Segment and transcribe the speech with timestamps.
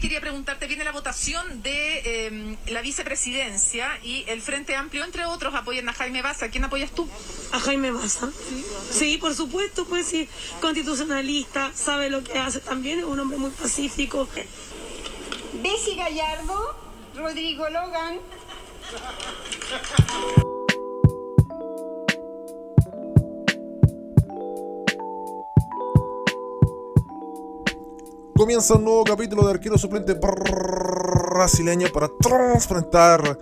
[0.00, 5.54] Quería preguntarte, viene la votación de em, la vicepresidencia y el Frente Amplio, entre otros,
[5.54, 6.48] apoyan a Jaime Baza.
[6.48, 7.06] ¿Quién apoyas tú?
[7.52, 8.30] A Jaime Baza.
[8.90, 10.26] Sí, por supuesto, pues sí,
[10.60, 14.26] constitucionalista, sabe lo que hace también, es un hombre muy pacífico.
[15.62, 16.74] Bessie Gallardo,
[17.14, 18.20] Rodrigo Logan.
[28.40, 33.38] Comienza un nuevo capítulo de arquero suplente brasileño para transparentar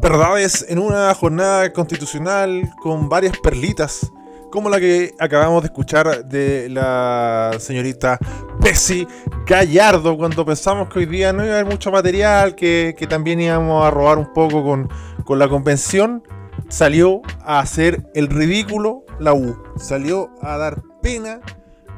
[0.00, 4.12] verdades en una jornada constitucional con varias perlitas,
[4.52, 8.20] como la que acabamos de escuchar de la señorita
[8.60, 9.04] Bessie
[9.46, 13.40] Gallardo, cuando pensamos que hoy día no iba a haber mucho material, que, que también
[13.40, 14.88] íbamos a robar un poco con,
[15.24, 16.22] con la convención,
[16.68, 21.40] salió a hacer el ridículo la U, salió a dar pena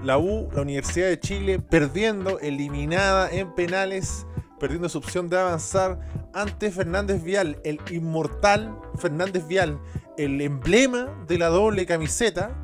[0.02, 4.26] la U, la Universidad de Chile, perdiendo, eliminada en penales,
[4.58, 6.00] perdiendo su opción de avanzar
[6.32, 9.80] ante Fernández Vial, el inmortal Fernández Vial,
[10.18, 12.56] el emblema de la doble camiseta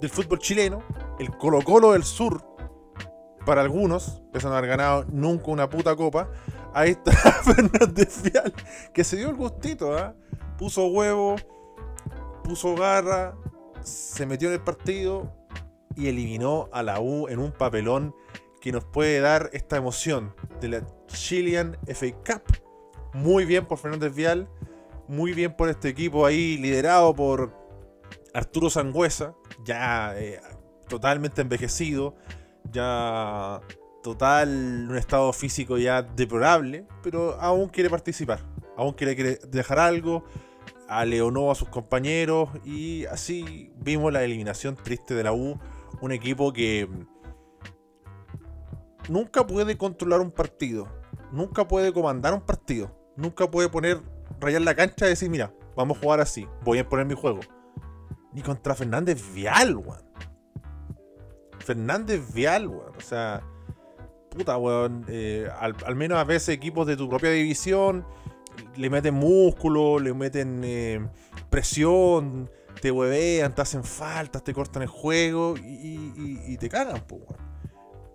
[0.00, 0.82] del fútbol chileno,
[1.18, 2.44] el Colo Colo del Sur,
[3.44, 6.30] para algunos, que no haber ganado nunca una puta copa.
[6.74, 8.52] Ahí está Fernández Vial,
[8.92, 10.14] que se dio el gustito, ¿ah?
[10.58, 11.36] puso huevo,
[12.44, 13.34] puso garra,
[13.82, 15.32] se metió en el partido,
[15.98, 18.14] y eliminó a la U en un papelón
[18.60, 22.42] que nos puede dar esta emoción de la Chilean FA Cup.
[23.14, 24.48] Muy bien por Fernández Vial,
[25.08, 27.52] muy bien por este equipo ahí liderado por
[28.32, 30.40] Arturo Sangüesa, ya eh,
[30.88, 32.14] totalmente envejecido,
[32.70, 33.60] ya
[34.00, 38.44] total un estado físico ya deplorable, pero aún quiere participar,
[38.76, 40.24] aún quiere dejar algo,
[40.88, 45.58] aleonó a sus compañeros y así vimos la eliminación triste de la U
[46.00, 46.88] un equipo que
[49.08, 50.88] nunca puede controlar un partido,
[51.32, 54.00] nunca puede comandar un partido, nunca puede poner,
[54.40, 57.40] rayar la cancha y decir, mira, vamos a jugar así, voy a poner mi juego.
[58.32, 60.02] Ni contra Fernández Vial, weón.
[61.60, 62.92] Fernández Vial, weón.
[62.96, 63.42] O sea,
[64.30, 65.04] puta, weón.
[65.08, 68.04] Eh, al, menos a veces equipos de tu propia división
[68.76, 71.08] le meten músculo, le meten eh,
[71.50, 72.50] presión,
[72.80, 77.22] te huevean, te hacen faltas, te cortan el juego y, te cagan, pues,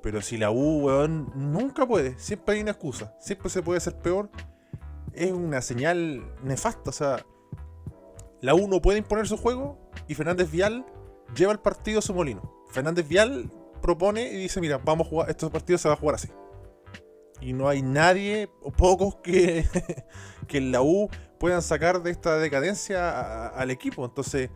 [0.01, 3.95] Pero si la U, weón, nunca puede, siempre hay una excusa, siempre se puede hacer
[3.97, 4.29] peor,
[5.13, 6.89] es una señal nefasta.
[6.89, 7.25] O sea,
[8.41, 10.85] la U no puede imponer su juego y Fernández Vial
[11.35, 12.65] lleva el partido a su molino.
[12.69, 13.51] Fernández Vial
[13.81, 16.29] propone y dice: Mira, vamos a jugar, estos partidos se va a jugar así.
[17.43, 19.65] Y no hay nadie o pocos que,
[20.47, 21.09] que en la U
[21.39, 24.05] puedan sacar de esta decadencia al equipo.
[24.05, 24.49] Entonces,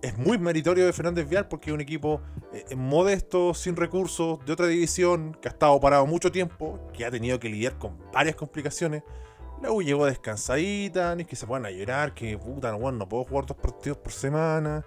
[0.00, 4.52] es muy meritorio de Fernández Vial porque es un equipo eh, modesto, sin recursos, de
[4.52, 8.36] otra división, que ha estado parado mucho tiempo, que ha tenido que lidiar con varias
[8.36, 9.02] complicaciones.
[9.60, 13.24] La U llegó descansadita, ni que se puedan a llorar, que puta, no, no puedo
[13.24, 14.86] jugar dos partidos por semana.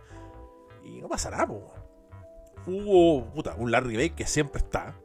[0.83, 1.71] Y no pasará, po.
[2.65, 4.95] Hubo, puta, un Larry Bay que siempre está.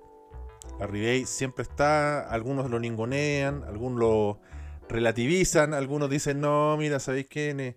[0.78, 4.40] Larry Bay siempre está, algunos lo ningonean, algunos lo
[4.88, 7.76] relativizan, algunos dicen, no, mira, ¿sabéis qué?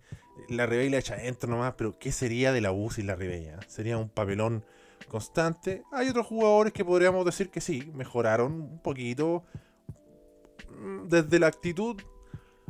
[0.50, 3.60] La Rebey la echa adentro nomás, pero ¿qué sería de la U sin la Rebella?
[3.68, 4.66] Sería un papelón
[5.08, 5.84] constante.
[5.92, 9.44] Hay otros jugadores que podríamos decir que sí, mejoraron un poquito
[10.70, 12.02] mm, desde la actitud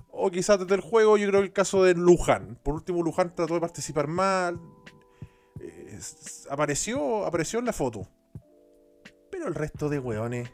[0.09, 1.18] o quizás desde el juego.
[1.18, 2.58] Yo creo que el caso de Luján.
[2.64, 4.59] Por último, Luján trató de participar mal.
[6.50, 8.08] apareció, apareció en la foto.
[9.46, 10.52] El resto de hueones,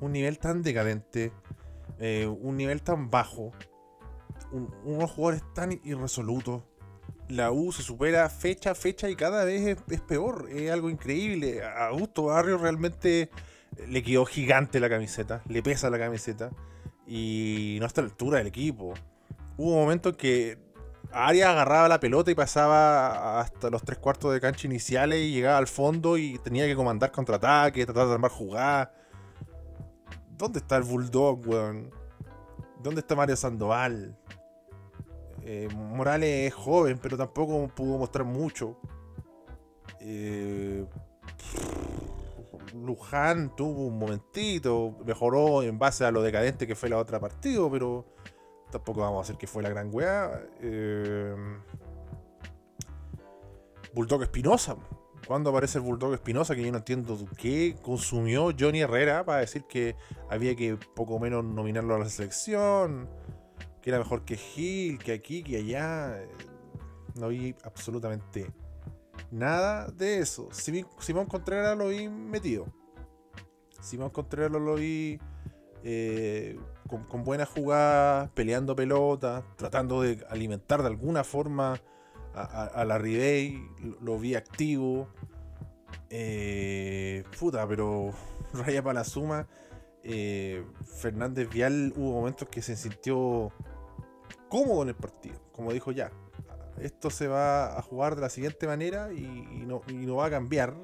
[0.00, 1.32] un nivel tan decadente
[2.00, 3.52] eh, un nivel tan bajo,
[4.84, 6.62] unos jugadores tan irresolutos.
[7.28, 10.48] La U se supera fecha a fecha y cada vez es, peor.
[10.50, 11.62] Es algo increíble.
[11.62, 13.30] A Augusto Barrio realmente
[13.86, 16.50] le quedó gigante la camiseta, le pesa la camiseta
[17.06, 18.94] y no está a la altura del equipo.
[19.56, 20.58] Hubo momentos que
[21.10, 25.58] Arias agarraba la pelota y pasaba hasta los tres cuartos de cancha iniciales y llegaba
[25.58, 28.90] al fondo y tenía que comandar contraataque, tratar de armar jugadas.
[30.36, 31.90] ¿Dónde está el Bulldog, weón?
[32.82, 34.16] ¿Dónde está Mario Sandoval?
[35.42, 38.78] Eh, Morales es joven, pero tampoco pudo mostrar mucho.
[40.00, 40.86] Eh,
[42.74, 47.70] Luján tuvo un momentito, mejoró en base a lo decadente que fue la otra partido,
[47.70, 48.04] pero
[48.70, 50.42] tampoco vamos a decir que fue la gran weá.
[50.60, 51.34] Eh,
[53.94, 54.76] Bulldog Espinosa.
[55.26, 56.54] ¿Cuándo aparece el Bulldog Espinosa?
[56.54, 59.96] Que yo no entiendo qué consumió Johnny Herrera para decir que
[60.30, 63.08] había que poco menos nominarlo a la selección,
[63.82, 66.18] que era mejor que Gil, que aquí, que allá.
[67.14, 68.50] No vi absolutamente
[69.30, 70.48] nada de eso.
[70.52, 72.66] Simón Contreras lo vi metido.
[73.80, 75.18] Simón Contreras lo vi
[75.82, 81.80] eh, con, buenas jugadas, peleando pelota, tratando de alimentar de alguna forma
[82.34, 83.62] a, la Ribey,
[84.00, 85.08] lo, vi activo.
[86.10, 88.12] Eh, puta, pero
[88.52, 89.46] raya para la suma.
[90.02, 93.52] Eh, Fernández Vial hubo momentos que se sintió
[94.48, 95.36] cómodo en el partido.
[95.52, 96.10] Como dijo ya,
[96.80, 99.22] esto se va a jugar de la siguiente manera y,
[99.66, 99.82] no,
[100.16, 100.74] va a cambiar.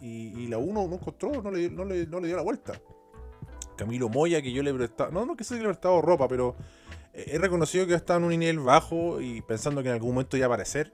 [0.00, 2.74] Y, la 1 no encontró, no le, no, le, dio la vuelta.
[3.76, 6.28] Camilo Moya, que yo le he prestado, no, no que se le he prestado ropa,
[6.28, 6.56] pero
[7.14, 10.46] he reconocido que estaba en un nivel bajo y pensando que en algún momento iba
[10.46, 10.92] a aparecer.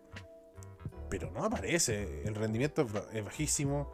[1.08, 3.90] Pero no aparece, el rendimiento es bajísimo.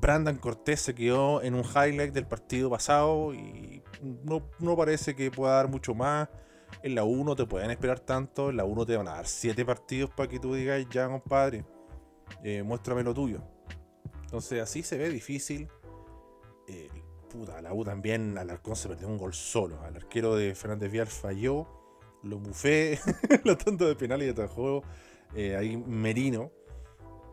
[0.00, 3.82] Brandon Cortés se quedó en un highlight del partido pasado y
[4.24, 6.28] no, no parece que pueda dar mucho más.
[6.82, 9.64] En la 1 te pueden esperar tanto, en la 1 te van a dar 7
[9.64, 11.64] partidos para que tú digas, ya compadre,
[12.42, 13.42] eh, muéstrame lo tuyo.
[14.22, 15.68] Entonces así se ve difícil.
[16.68, 16.88] Eh,
[17.30, 19.80] puta, la U también, Alarcón se perdió un gol solo.
[19.82, 21.66] Al arquero de Fernández Vial falló,
[22.22, 22.98] lo bufé,
[23.44, 24.82] lo tanto de penal y de juego.
[25.34, 26.50] Eh, ahí Merino.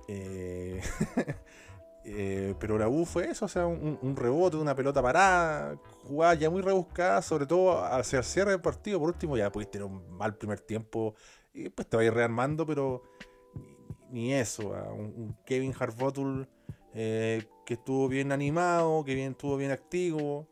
[0.07, 0.81] Eh,
[2.09, 5.75] Eh, pero la U fue eso, o sea, un, rebote, una pelota parada,
[6.07, 8.97] jugada ya muy rebuscada, sobre todo hacia el cierre del partido.
[8.97, 11.15] Por último, ya pudiste tener un mal primer tiempo
[11.53, 13.03] y después te va a ir rearmando, pero
[14.09, 14.69] ni, eso.
[14.69, 16.47] Un, Kevin Harbotul
[16.93, 20.47] eh, que estuvo bien animado, que bien, estuvo bien activo.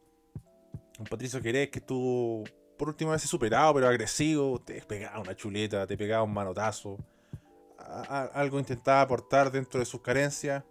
[1.10, 2.44] Patricio Querés que estuvo
[2.78, 4.60] por última vez superado, pero agresivo.
[4.60, 6.98] Te pegaba una chuleta, te pegaba un manotazo.
[7.78, 10.66] algo intentaba aportar dentro de sus carencias.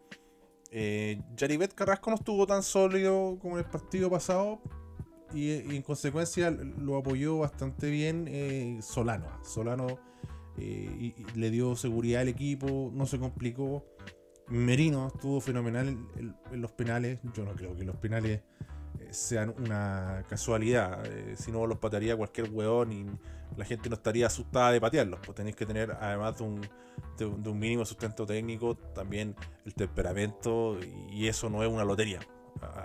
[0.71, 4.61] Eh, Yaribet Carrasco no estuvo tan sólido como en el partido pasado
[5.33, 9.43] y, en consecuencia lo apoyó bastante bien eh, Solano.
[9.43, 9.99] Solano
[10.59, 13.83] eh, le dio seguridad al equipo, no se complicó.
[14.49, 17.19] Merino estuvo fenomenal en, los penales.
[17.35, 18.43] Yo no creo que los penales
[19.01, 21.03] eh, sean una casualidad.
[21.37, 23.07] si no, los patearía cualquier hueón y
[23.57, 25.21] la gente no estaría asustada de patearlos.
[25.25, 26.61] Pues tenéis que tener, además de un,
[27.17, 30.79] de, un mínimo sustento técnico, también el temperamento,
[31.11, 32.21] y eso no es una lotería.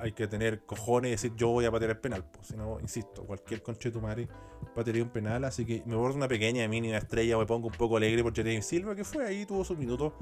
[0.02, 2.26] Hay que tener cojones y decir yo voy a patear el penal.
[2.32, 4.28] Pues, si no, insisto, cualquier conchetumare
[4.76, 5.44] patearía un penal.
[5.44, 8.62] Así que me borro una pequeña mínima estrella, me pongo un poco alegre por Jeremy
[8.62, 10.14] Silva, que fue ahí, tuvo sus minutos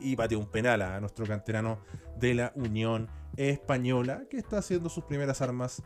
[0.00, 1.78] y pateó un penal a nuestro canterano
[2.18, 5.82] de la Unión Española, que está haciendo sus primeras armas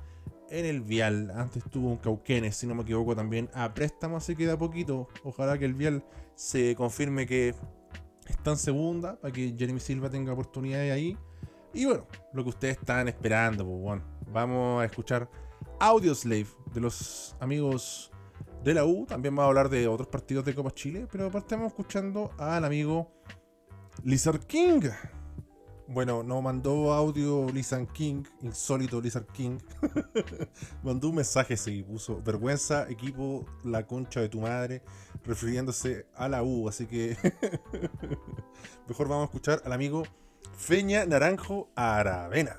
[0.51, 1.31] en el Vial.
[1.35, 5.09] Antes tuvo un Cauquenes, si no me equivoco, también a préstamo, así que da poquito.
[5.25, 6.05] Ojalá que el Vial
[6.35, 7.55] se confirme que
[8.29, 11.17] está en segunda, para que Jeremy Silva tenga oportunidades ahí.
[11.77, 14.03] Y bueno, lo que ustedes están esperando, pues bueno,
[14.33, 15.29] vamos a escuchar
[15.79, 18.11] Audioslave de los amigos
[18.65, 19.05] de la U.
[19.05, 23.13] También vamos a hablar de otros partidos de Copa Chile, pero estamos escuchando al amigo
[24.05, 24.81] Lizard King
[25.89, 29.59] bueno, nos mandó audio Lizard King, insólito Lizard King.
[30.83, 34.83] mandó un mensaje, sí, puso vergüenza, equipo, la concha de tu madre,
[35.25, 36.69] refiriéndose a la U.
[36.69, 37.17] Así que
[38.89, 40.03] mejor vamos a escuchar al amigo
[40.59, 42.57] Feña Naranjo Aravena.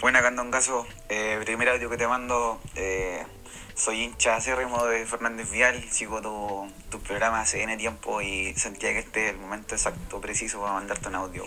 [0.00, 0.86] Buena, Candongazo.
[1.08, 2.60] Eh, primer audio que te mando.
[2.74, 3.24] Eh,
[3.74, 8.92] soy hincha acérrimo de Fernández Vial, sigo tu, tu programa hace N tiempo y sentía
[8.92, 11.44] que este es el momento exacto, preciso para mandarte un audio.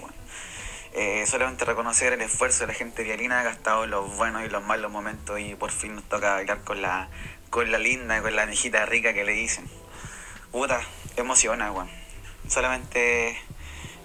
[0.93, 4.49] Eh, solamente reconocer el esfuerzo de la gente vialina ha estado en los buenos y
[4.49, 7.09] los malos momentos y por fin nos toca bailar con la,
[7.49, 9.69] con la linda, con la mejita rica que le dicen.
[10.51, 10.81] Puta,
[11.15, 11.89] emociona, weón.
[12.47, 13.37] Solamente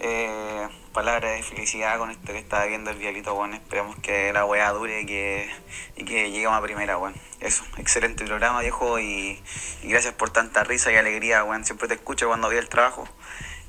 [0.05, 4.45] eh, palabras de felicidad con esto que está viendo el vialito, bueno, esperemos que la
[4.45, 5.49] weá dure y que,
[5.97, 7.17] y que lleguemos a primera, bueno.
[7.39, 9.41] Eso, excelente programa, viejo, y,
[9.85, 11.65] gracias por tanta risa y alegría, bueno.
[11.65, 13.09] Siempre te escucho cuando voy al trabajo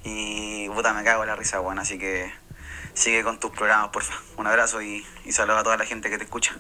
[0.04, 1.82] y puta, me cago en la risa, bueno.
[1.82, 2.32] Así que
[2.96, 4.16] sigue con tus programas, porfa.
[4.38, 6.60] Un abrazo y, y saludo a toda la gente que te escucha.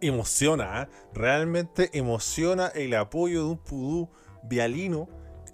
[0.00, 0.88] Emociona, ¿eh?
[1.12, 4.10] realmente emociona el apoyo de un pudú
[4.42, 5.08] vialino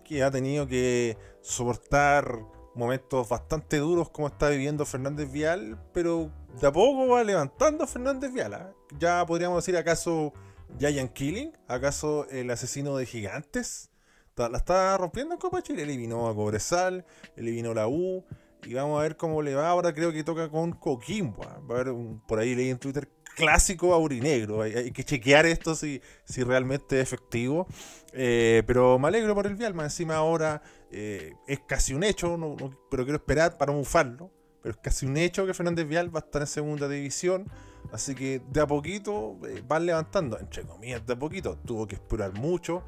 [0.04, 2.38] que ha tenido que soportar
[2.78, 6.30] momentos bastante duros como está viviendo Fernández Vial, pero
[6.60, 8.54] de a poco va levantando Fernández Vial.
[8.54, 8.72] ¿ah?
[8.98, 10.32] Ya podríamos decir, ¿acaso
[10.78, 11.52] Giant Killing?
[11.66, 13.90] ¿Acaso el asesino de gigantes?
[14.36, 15.82] La está rompiendo en Copa Chile.
[15.82, 17.04] Eliminó a Cobresal,
[17.34, 18.24] eliminó la U.
[18.64, 19.68] Y vamos a ver cómo le va.
[19.68, 21.42] Ahora creo que toca con Coquimbo.
[21.42, 21.60] ¿ah?
[21.68, 21.94] Va a haber
[22.28, 24.62] por ahí leí en Twitter clásico aurinegro.
[24.62, 27.66] Hay, hay, que chequear esto si, si realmente es efectivo.
[28.12, 29.74] Eh, pero me alegro por el Vial.
[29.74, 32.56] Más encima ahora eh, es casi un hecho, no,
[32.90, 34.30] pero quiero esperar para mufarlo.
[34.62, 37.46] Pero es casi un hecho que Fernández Vial va a estar en segunda división.
[37.92, 41.56] Así que de a poquito eh, van levantando, entre comillas, de a poquito.
[41.58, 42.82] Tuvo que esperar mucho.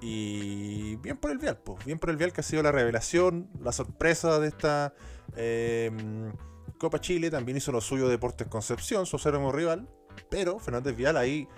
[0.00, 1.84] Y bien por el Vial, pues.
[1.84, 4.94] Bien por el Vial que ha sido la revelación, la sorpresa de esta
[5.34, 6.32] em,
[6.78, 7.30] Copa Chile.
[7.30, 9.88] También hizo lo suyo Deportes Concepción, su acérrimo rival.
[10.28, 11.48] Pero Fernández Vial ahí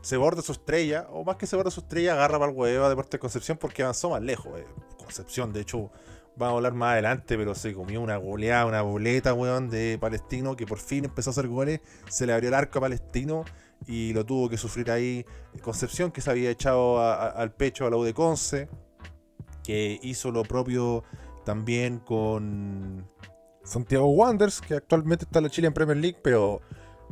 [0.00, 2.84] se borda su estrella, o más que se borda su estrella, agarra para el huevo
[2.84, 4.58] a Deportes Concepción porque avanzó más lejos.
[4.58, 4.64] Eh.
[4.96, 5.90] Concepción, de hecho,
[6.36, 10.56] vamos a hablar más adelante, pero se comió una goleada, una boleta, weón, de Palestino,
[10.56, 13.44] que por fin empezó a hacer goles, se le abrió el arco a Palestino
[13.86, 15.24] y lo tuvo que sufrir ahí
[15.62, 18.68] Concepción, que se había echado al pecho a la U de Conce,
[19.64, 21.02] que hizo lo propio
[21.44, 23.08] también con
[23.64, 26.60] Santiago Wanderers, que actualmente está en la Chile en Premier League, pero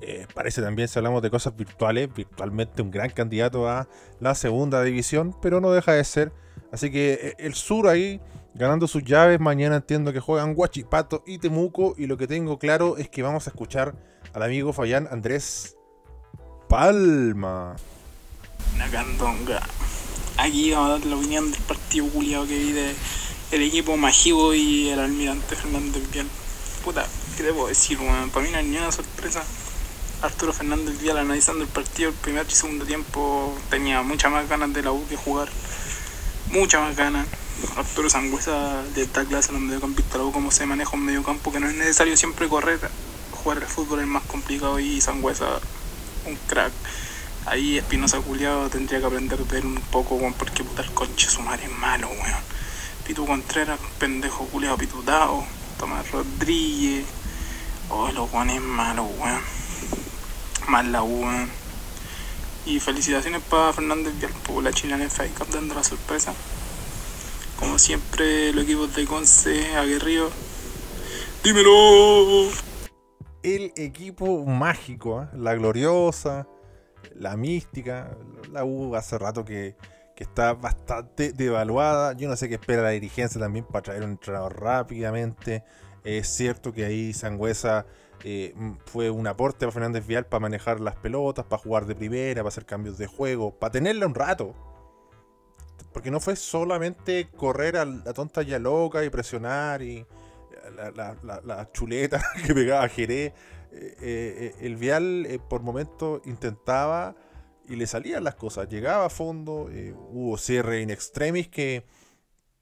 [0.01, 3.89] eh, parece también, si hablamos de cosas virtuales, virtualmente un gran candidato a
[4.21, 6.33] la segunda división, pero no deja de ser.
[6.73, 8.21] Así que eh, el sur ahí
[8.55, 9.41] ganando sus llaves.
[9.41, 11.95] Mañana entiendo que juegan Guachipato y Temuco.
[11.97, 13.95] Y lo que tengo claro es que vamos a escuchar
[14.33, 15.77] al amigo Fayán Andrés
[16.69, 17.77] Palma.
[18.75, 19.63] Una candonga.
[20.39, 22.95] Aquí vamos a dar la opinión del partido culiado que vi de
[23.53, 26.27] el equipo Majivo y el almirante Fernández Vial.
[26.85, 29.43] Puta, ¿qué te puedo decir, Para mí no hay ni una sorpresa.
[30.23, 34.73] Arturo Fernández Vial analizando el partido, el primer y segundo tiempo tenía muchas más ganas
[34.73, 35.49] de la U de jugar.
[36.51, 37.27] Muchas más ganas
[37.77, 41.69] Arturo Sangüesa de esta clase los mediocampistas, luego cómo se maneja un mediocampo que no
[41.69, 42.79] es necesario siempre correr,
[43.33, 45.61] jugar el fútbol es más complicado y Sangüesa
[46.27, 46.73] un crack.
[47.47, 51.41] Ahí Espinosa Culiado tendría que aprender de ver un poco, porque puta el conche su
[51.43, 52.43] madre es malo, weón.
[53.07, 55.45] Pitu Contreras, pendejo culiado pitutado,
[55.79, 57.07] Tomás Rodríguez,
[57.89, 59.66] oh los es malo, weón.
[60.69, 61.49] Más la weón.
[62.65, 66.35] Y felicitaciones para Fernández Vial por la chilena en FA dando la sorpresa.
[67.59, 70.31] Como siempre, los equipos de Conce, aguerrido.
[71.45, 72.51] ¡Dímelo!
[73.43, 75.29] El equipo mágico, ¿eh?
[75.35, 76.49] la gloriosa,
[77.15, 78.17] la mística.
[78.53, 79.77] La U hace rato que,
[80.17, 82.15] está bastante devaluada.
[82.15, 85.63] Yo no sé qué espera la dirigencia también para traer un entrenador rápidamente.
[86.03, 87.87] Es cierto que ahí Sangüesa
[88.25, 88.55] eh,
[88.87, 92.49] fue un aporte para Fernández Vial para manejar las pelotas, para jugar de primera, para
[92.49, 94.55] hacer cambios de juego, para tenerla un rato.
[95.93, 100.07] Porque no fue solamente correr a la tonta ya loca y presionar y
[100.95, 103.33] la, chuleta que pegaba Jerez.
[103.73, 107.15] Eh, eh, el Vial por momentos intentaba
[107.69, 108.69] y le salían las cosas.
[108.69, 109.69] Llegaba a fondo,
[110.11, 111.85] hubo cierre in extremis que,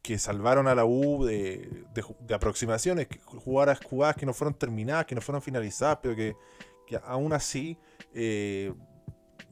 [0.05, 1.85] que salvaron a la U de,
[2.33, 6.37] aproximaciones, que jugadas, jugadas que no fueron terminadas, que no fueron finalizadas, pero que,
[6.87, 7.77] que aún así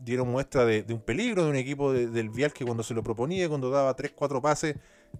[0.04, 3.48] dieron muestra de, un peligro de un equipo del Vial que cuando se lo proponía,
[3.48, 4.76] cuando daba 3-4 pases,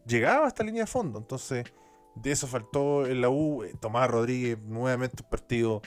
[0.07, 1.19] llegaba hasta línea de fondo.
[1.19, 1.65] Entonces,
[2.15, 3.62] de eso faltó en la U.
[3.62, 5.83] Eh, Tomás Rodríguez, nuevamente un partido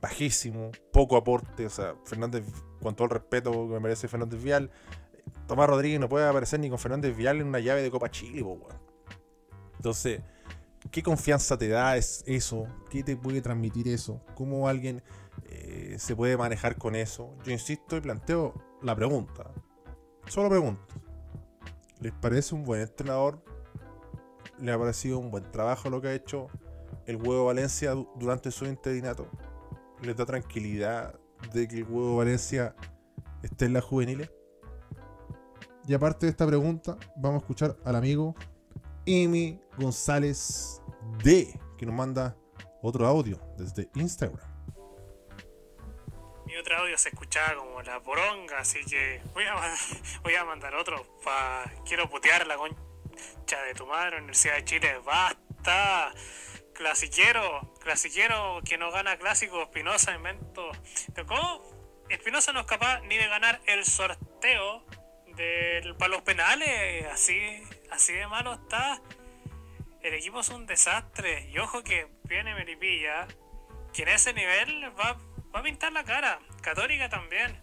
[0.00, 1.66] bajísimo, poco aporte.
[1.66, 2.44] O sea, Fernández,
[2.80, 4.70] con todo el respeto que me merece Fernández Vial,
[5.46, 8.44] Tomás Rodríguez no puede aparecer ni con Fernández Vial en una llave de Copa Chile,
[9.76, 10.20] Entonces,
[10.90, 12.66] ¿qué confianza te da eso?
[12.90, 14.20] ¿Qué te puede transmitir eso?
[14.34, 15.02] ¿Cómo alguien
[15.48, 17.34] eh, se puede manejar con eso.
[17.44, 19.50] Yo insisto y planteo la pregunta.
[20.28, 20.94] Solo pregunto.
[22.00, 23.42] ¿Les parece un buen entrenador?
[24.58, 26.48] ¿Le ha parecido un buen trabajo lo que ha hecho
[27.06, 29.28] el Huevo Valencia durante su interinato?
[30.02, 31.18] ¿Les da tranquilidad
[31.52, 32.74] de que el Huevo Valencia
[33.42, 34.30] esté en la juveniles?
[35.86, 38.34] Y aparte de esta pregunta, vamos a escuchar al amigo
[39.06, 40.80] Emi González
[41.24, 42.36] D, que nos manda
[42.82, 44.52] otro audio desde Instagram
[46.52, 49.22] mi otro audio se escuchaba como la poronga, así que
[50.22, 51.18] voy a, mandar otro.
[51.24, 54.98] Pa, quiero putear la concha de tu madre, Universidad de Chile.
[55.02, 56.12] ¡Basta!
[56.74, 60.70] Clasiquero, clasiquero que no gana clásico, Espinosa invento.
[61.26, 61.62] ¿Cómo?
[62.10, 64.84] Espinosa no es capaz ni de ganar el sorteo
[65.36, 67.06] del, para los penales.
[67.06, 69.00] Así, así de malo está.
[70.02, 71.48] El equipo es un desastre.
[71.50, 73.26] Y ojo que viene Meripilla,
[73.92, 75.16] que en ese nivel va
[75.54, 76.40] va a pintar la cara.
[76.62, 77.62] Católica también.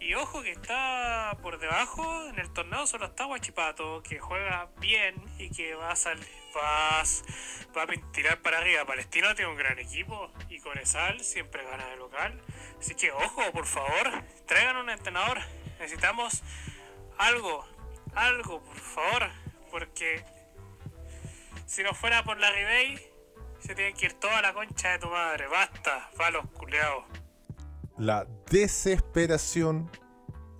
[0.00, 5.16] Y ojo que está por debajo, en el torneo solo está Guachipato, que juega bien
[5.38, 6.24] y que va a salir,
[6.56, 7.02] va,
[7.76, 8.84] va a tirar para arriba.
[8.84, 12.40] Palestino tiene un gran equipo y Corezal siempre gana de local.
[12.78, 15.40] Así que ojo, por favor, traigan un entrenador.
[15.80, 16.44] Necesitamos
[17.18, 17.64] algo,
[18.14, 19.30] algo, por favor,
[19.70, 20.24] porque
[21.66, 22.98] si no fuera por la Ribey,
[23.60, 25.46] se tiene que ir toda la concha de tu madre.
[25.48, 27.04] Basta, va los culeados
[27.98, 29.90] la desesperación,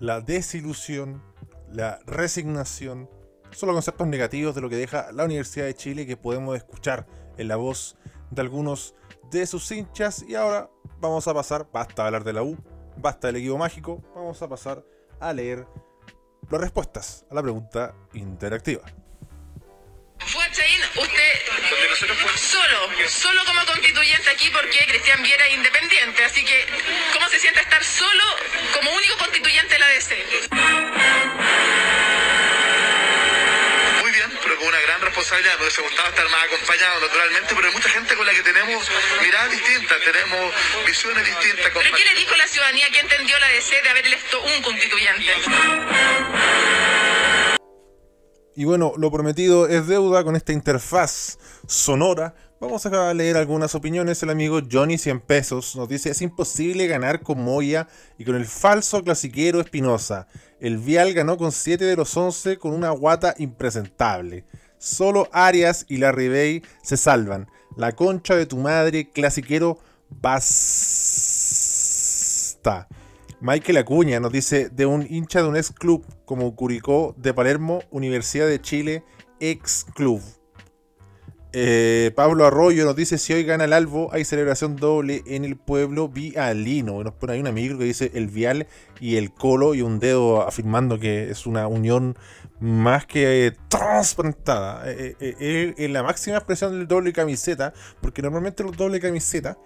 [0.00, 1.22] la desilusión,
[1.70, 3.08] la resignación,
[3.50, 7.06] son los conceptos negativos de lo que deja la Universidad de Chile que podemos escuchar
[7.38, 7.96] en la voz
[8.30, 8.94] de algunos
[9.30, 10.24] de sus hinchas.
[10.28, 10.68] Y ahora
[11.00, 12.58] vamos a pasar, basta hablar de la U,
[12.98, 14.84] basta del equipo mágico, vamos a pasar
[15.20, 15.66] a leer
[16.50, 18.83] las respuestas a la pregunta interactiva.
[20.25, 20.64] Usted
[21.71, 22.40] donde nosotros podemos...
[22.40, 26.25] Solo, solo como constituyente aquí porque Cristian Viera es independiente.
[26.25, 26.67] Así que,
[27.12, 28.25] ¿cómo se siente estar solo
[28.75, 30.17] como único constituyente de la DC?
[34.58, 35.54] Con una gran responsabilidad.
[35.56, 38.90] Me hubiese gustado estar más acompañado, naturalmente, pero hay mucha gente con la que tenemos
[39.22, 41.70] miradas distintas, tenemos visiones distintas.
[41.72, 45.32] ¿Pero qué le dijo la ciudadanía que entendió la DC de haber electo un constituyente?
[48.56, 51.38] Y bueno, lo prometido es deuda con esta interfaz
[51.68, 52.34] sonora.
[52.60, 54.20] Vamos a leer algunas opiniones.
[54.24, 57.86] El amigo Johnny 100 pesos nos dice: Es imposible ganar con Moya
[58.18, 60.26] y con el falso clasiquero Espinosa.
[60.58, 64.44] El Vial ganó con 7 de los 11 con una guata impresentable.
[64.76, 67.48] Solo Arias y la Ribey se salvan.
[67.76, 69.78] La concha de tu madre, clasiquero,
[70.10, 70.58] basta.
[73.40, 77.82] Michael Acuña nos dice de un hincha de un ex club como Curicó de Palermo,
[77.92, 79.04] Universidad de Chile,
[79.38, 80.20] ex club.
[81.52, 85.57] Eh, Pablo Arroyo nos dice si hoy gana el Albo hay celebración doble en el
[85.57, 87.02] pueblo vialino.
[87.02, 88.67] Nos pone ahí un amigo que dice el vial
[89.00, 92.17] y el colo y un dedo afirmando que es una unión
[92.61, 94.83] más que transplantada.
[94.90, 99.57] Eh, eh, es la máxima expresión del doble camiseta, porque normalmente los doble camiseta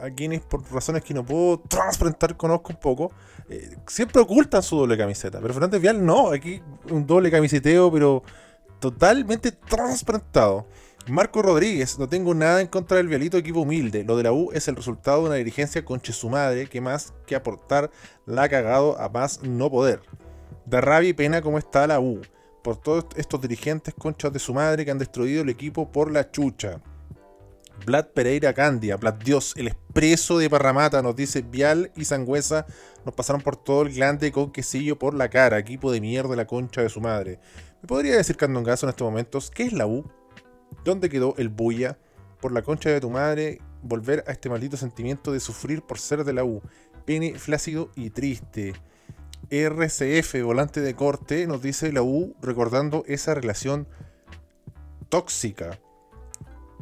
[0.00, 3.12] a quienes por razones que no puedo transplantar conozco un poco,
[3.48, 5.40] eh, siempre ocultan su doble camiseta.
[5.40, 8.22] Pero Fernández Vial no, aquí un doble camiseteo, pero
[8.78, 10.66] totalmente transparentado.
[11.08, 14.02] Marco Rodríguez, no tengo nada en contra del vialito equipo humilde.
[14.02, 17.14] Lo de la U es el resultado de una dirigencia conche su madre que más
[17.26, 17.92] que aportar
[18.26, 20.00] la ha cagado a más no poder.
[20.64, 22.22] Da rabia y pena como está la U.
[22.64, 26.28] Por todos estos dirigentes conchas de su madre que han destruido el equipo por la
[26.32, 26.80] chucha.
[27.84, 32.66] Vlad Pereira Candia, Vlad Dios, el expreso de Parramata, nos dice Vial y Sangüesa
[33.04, 36.48] nos pasaron por todo el glande con quesillo por la cara, equipo de mierda la
[36.48, 37.38] concha de su madre.
[37.80, 40.04] ¿Me podría decir Candongazo en estos momentos qué es la U?
[40.84, 41.98] ¿Dónde quedó el bulla?
[42.40, 46.24] Por la concha de tu madre, volver a este maldito sentimiento de sufrir por ser
[46.24, 46.62] de la U.
[47.04, 48.74] Pene flácido y triste.
[49.50, 53.86] RCF, volante de corte, nos dice la U recordando esa relación
[55.08, 55.78] tóxica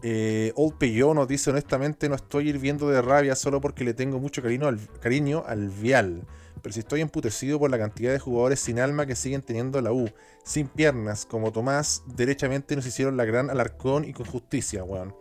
[0.06, 4.20] eh, Old Peyo nos dice honestamente no estoy hirviendo de rabia solo porque le tengo
[4.20, 6.26] mucho cariño al, cariño al Vial.
[6.64, 9.92] Pero si estoy emputecido por la cantidad de jugadores sin alma que siguen teniendo la
[9.92, 10.08] U.
[10.44, 15.14] Sin piernas, como Tomás, derechamente nos hicieron la gran alarcón y con justicia, weón.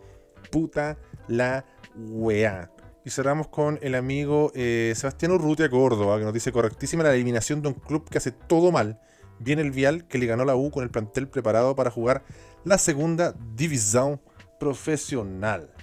[0.50, 0.96] Puta
[1.28, 2.70] la weá.
[3.04, 7.60] Y cerramos con el amigo eh, Sebastián Urrutia Córdoba, que nos dice correctísima la eliminación
[7.60, 8.98] de un club que hace todo mal.
[9.38, 12.24] Viene el Vial que le ganó la U con el plantel preparado para jugar
[12.64, 14.18] la segunda división
[14.58, 15.73] profesional.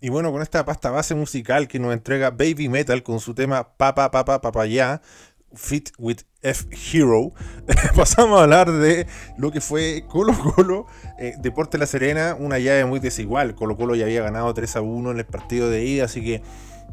[0.00, 3.76] Y bueno, con esta pasta base musical que nos entrega Baby Metal con su tema
[3.76, 5.02] Papa Papa Papaya,
[5.54, 7.32] Fit with F Hero,
[7.96, 9.08] pasamos a hablar de
[9.38, 10.86] lo que fue Colo Colo,
[11.18, 13.56] eh, Deporte La Serena, una llave muy desigual.
[13.56, 16.42] Colo Colo ya había ganado 3 a 1 en el partido de ida, así que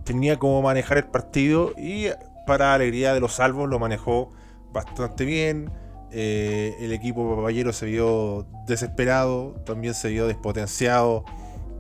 [0.04, 2.08] tenía como manejar el partido y
[2.48, 4.32] para alegría de los salvos lo manejó
[4.74, 5.70] bastante bien.
[6.10, 11.24] Eh, el equipo papayero se vio desesperado, también se vio despotenciado.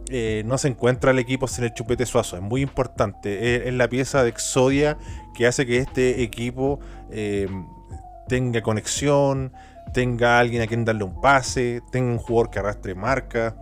[0.10, 3.68] Eh, no se encuentra el equipo sin el chupete suazo, es muy importante.
[3.68, 4.98] Es, la pieza de Exodia
[5.34, 6.80] que hace que este equipo
[7.12, 7.48] eh,
[8.28, 9.52] tenga conexión,
[9.94, 13.56] tenga alguien a quien darle un pase, tenga un jugador que arrastre marca.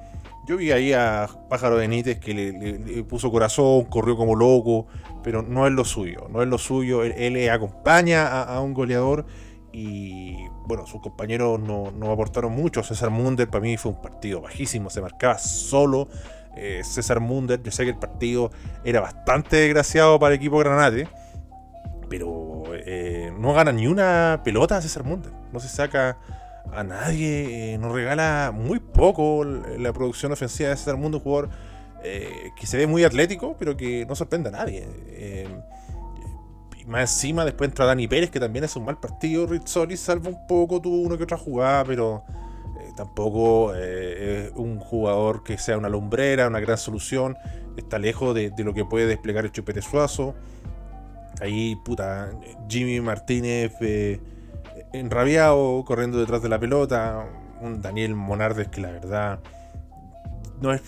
[0.46, 4.88] Yo vi ahí a Pájaro Benítez que le, puso corazón, corrió como loco,
[5.24, 7.04] pero no es lo suyo, no es lo suyo.
[7.04, 9.26] Él, le acompaña a, un goleador
[9.74, 12.84] y bueno, sus compañeros no, no, aportaron mucho.
[12.84, 16.08] César Munder para mí fue un partido bajísimo, se marcaba solo.
[16.56, 18.52] Eh, César Munder, yo sé que el partido
[18.86, 21.08] era bastante desgraciado para el equipo Granate
[22.14, 25.32] pero eh, no gana ni una pelota César Munder.
[25.52, 26.20] No se saca
[26.72, 31.50] a nadie, eh, nos regala muy poco la producción ofensiva de César Mundo, un jugador
[32.04, 34.88] eh, que se ve muy atlético, pero que no sorprende a nadie.
[36.88, 39.48] Más encima, después entra Dani Pérez, que también es un mal partido.
[39.48, 42.24] Rizzoli salva un poco, tuvo uno que otra jugada, pero
[42.96, 47.38] tampoco es un jugador que sea una lumbrera, una gran solución.
[47.78, 50.36] Está lejos de, lo que puede desplegar el Chupete Suazo.
[51.42, 52.32] Ahí, puta,
[52.70, 54.20] Jimmy Martínez eh,
[54.94, 57.26] enrabiado, corriendo detrás de la pelota.
[57.62, 59.40] Un Daniel Monardes que la verdad
[60.64, 60.82] no es,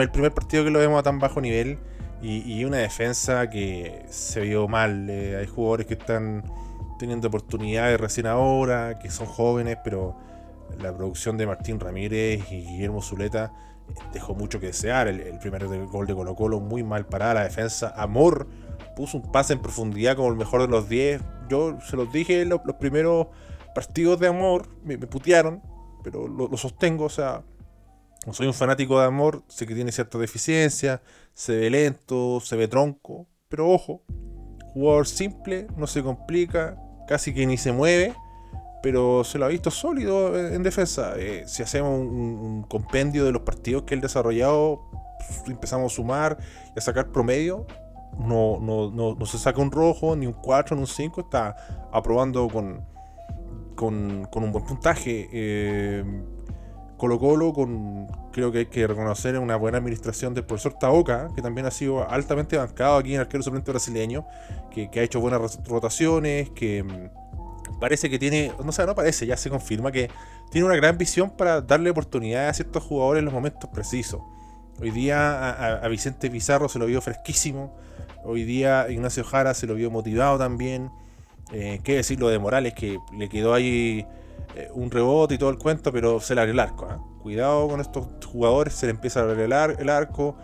[0.00, 1.78] el primer partido que lo vemos a tan bajo nivel.
[2.20, 5.08] Y, una defensa que se vio mal.
[5.08, 6.42] Eh, hay jugadores que están
[6.98, 10.16] teniendo oportunidades recién ahora, que son jóvenes, pero
[10.80, 13.52] la producción de Martín Ramírez y Guillermo Zuleta
[14.12, 15.06] dejó mucho que desear.
[15.06, 17.94] El, primer gol de Colo Colo muy mal parada la defensa.
[17.96, 18.48] Amor
[18.96, 21.22] puso un pase en profundidad como el mejor de los 10.
[21.48, 23.28] Yo se los dije los, los primeros
[23.78, 25.62] partidos de Amor, me, putearon,
[26.02, 27.44] pero lo, sostengo, o sea,
[28.32, 31.02] soy un fanático de Amor, sé que tiene cierta deficiencia,
[31.34, 34.02] se ve lento, se ve tronco, pero ojo,
[34.72, 38.14] jugador simple, no se complica, casi que ni se mueve
[38.82, 41.14] pero se lo ha visto sólido en defensa.
[41.16, 44.80] Eh, si hacemos un, compendio de los partidos que él ha desarrollado,
[45.46, 46.38] empezamos a sumar
[46.74, 47.66] y a sacar promedio.
[48.18, 51.20] No, no, se saca un rojo, ni un 4, ni un 5.
[51.22, 51.56] Está
[51.92, 52.84] aprobando con,
[53.74, 55.28] con, un buen puntaje.
[55.32, 56.04] Eh,
[56.98, 61.40] Colo Colo, con, creo que hay que reconocer una buena administración del profesor Taoka, que
[61.40, 64.26] también ha sido altamente bancado aquí en el arquero suplente brasileño,
[64.70, 66.84] que, ha hecho buenas rotaciones, que
[67.80, 70.10] parece que tiene, no sé, no parece, ya se confirma que
[70.50, 74.20] tiene una gran visión para darle oportunidad a ciertos jugadores en los momentos precisos.
[74.80, 77.76] Hoy día a, Vicente Pizarro se lo vio fresquísimo,
[78.24, 80.90] hoy día Ignacio Jara se lo vio motivado también.
[81.52, 82.74] Eh, ¿Qué decir lo de Morales?
[82.74, 84.06] Que le quedó ahí
[84.54, 86.86] eh, un rebote y todo el cuento, pero se le abrió el arco.
[86.90, 87.00] ¿ah?
[87.22, 89.52] Cuidado con estos jugadores, se le empieza a abrir el,
[89.88, 90.36] arco.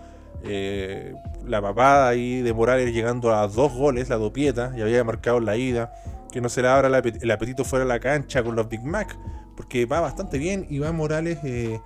[0.43, 1.15] Eh,
[1.47, 5.57] la papada ahí de Morales llegando a dos goles, la dopieta, ya había marcado la
[5.57, 5.93] ida
[6.35, 9.17] que no se le abra el apetito fuera de la cancha con los Big Mac,
[9.57, 10.67] porque va bastante bien.
[10.69, 11.79] Iván Morales eh,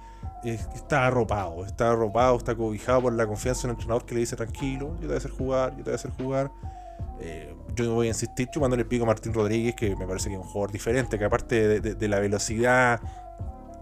[0.43, 4.37] está arropado, está arropado, está cobijado por la confianza en el entrenador que le dice
[4.37, 6.51] tranquilo, yo te voy a hacer jugar, yo te voy a hacer jugar.
[7.21, 10.35] Eh, yo voy a insistir chupándole el pico a Martín Rodríguez, que me parece que
[10.35, 13.01] es un jugador diferente, que aparte de, la velocidad,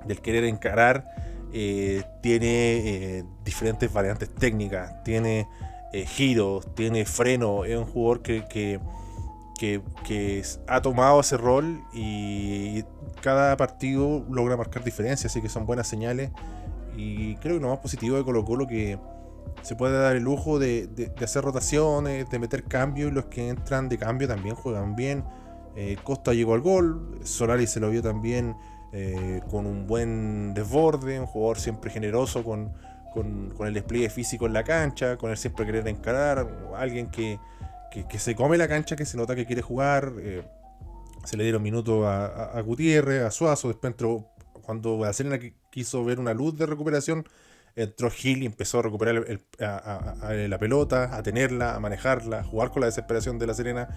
[0.07, 1.05] del querer encarar,
[1.53, 5.49] eh, tiene diferentes variantes técnicas, tiene
[5.93, 8.79] giros, tiene freno, es un jugador que
[9.57, 12.85] que, ha tomado ese rol y
[13.21, 16.31] cada partido logra marcar diferencias, así que son buenas señales.
[16.97, 18.99] Y creo que lo más positivo de Colo Colo que
[19.63, 23.89] se puede dar el lujo de, hacer rotaciones, de meter cambios y los que entran
[23.89, 25.25] de cambio también juegan bien.
[25.75, 28.57] Eh, Costa llegó al gol, Solari se lo vio también
[28.93, 32.73] eh, con un buen desborde, un jugador siempre generoso con,
[33.13, 37.39] con, con el despliegue físico en la cancha, con el siempre querer encarar, alguien que,
[38.05, 40.13] que, se come la cancha, que se nota que quiere jugar.
[40.19, 40.43] Eh,
[41.25, 43.69] se le dieron minutos a, Gutiérrez, a Suazo.
[43.69, 44.29] Después entró,
[44.63, 45.39] cuando Serena
[45.71, 47.27] quiso ver una luz de recuperación,
[47.77, 49.25] entró Gil y empezó a recuperar
[49.59, 53.89] la pelota, a tenerla, a manejarla, a jugar con la desesperación de la Serena.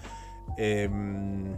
[0.56, 1.56] Em,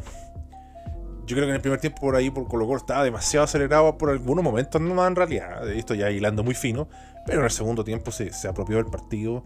[1.27, 3.99] yo creo que en el primer tiempo por ahí por Colo Colo estaba demasiado acelerado
[3.99, 6.89] por algunos momentos, no en realidad, esto ya hilando muy fino,
[7.27, 9.45] pero en el segundo tiempo se, se apropió del partido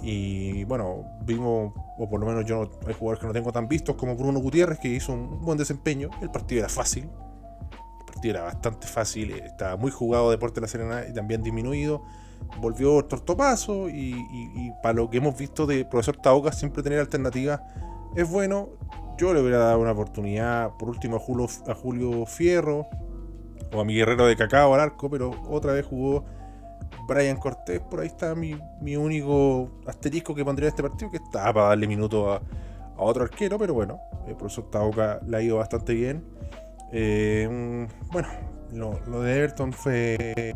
[0.00, 3.96] y bueno, vimos, o por lo menos yo hay jugadores que no tengo tan vistos
[3.96, 6.10] como Bruno Gutiérrez, que hizo un buen desempeño.
[6.22, 7.08] El partido era fácil,
[8.22, 12.02] era bastante fácil, estaba muy jugado Deporte de la Serena y también disminuido.
[12.60, 17.60] Volvió Tortopaso y, para lo que hemos visto de profesor Taoca, siempre tener alternativas
[18.16, 18.70] es bueno.
[19.18, 22.86] Yo le hubiera dado una oportunidad, por último, a Julio, a Julio Fierro
[23.74, 26.24] o a mi guerrero de cacao al arco, pero otra vez jugó
[27.08, 28.54] Brian Cortés, por ahí está mi,
[28.96, 32.42] único asterisco que pondría en este partido, que está para darle minuto a,
[33.00, 36.24] otro arquero, pero bueno, el profesor Tauca le ha ido bastante bien.
[36.92, 38.28] Eh, bueno,
[38.72, 40.54] lo, de Everton fue.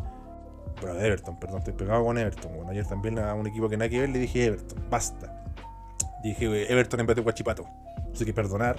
[0.81, 2.55] Bueno, de Everton, perdón, estoy pegado con Everton.
[2.55, 5.43] Bueno, ayer también a un equipo que nada que ver le dije Everton, basta.
[6.23, 7.67] Dije Everton en vez de Guachipato.
[8.13, 8.77] Así que perdonar.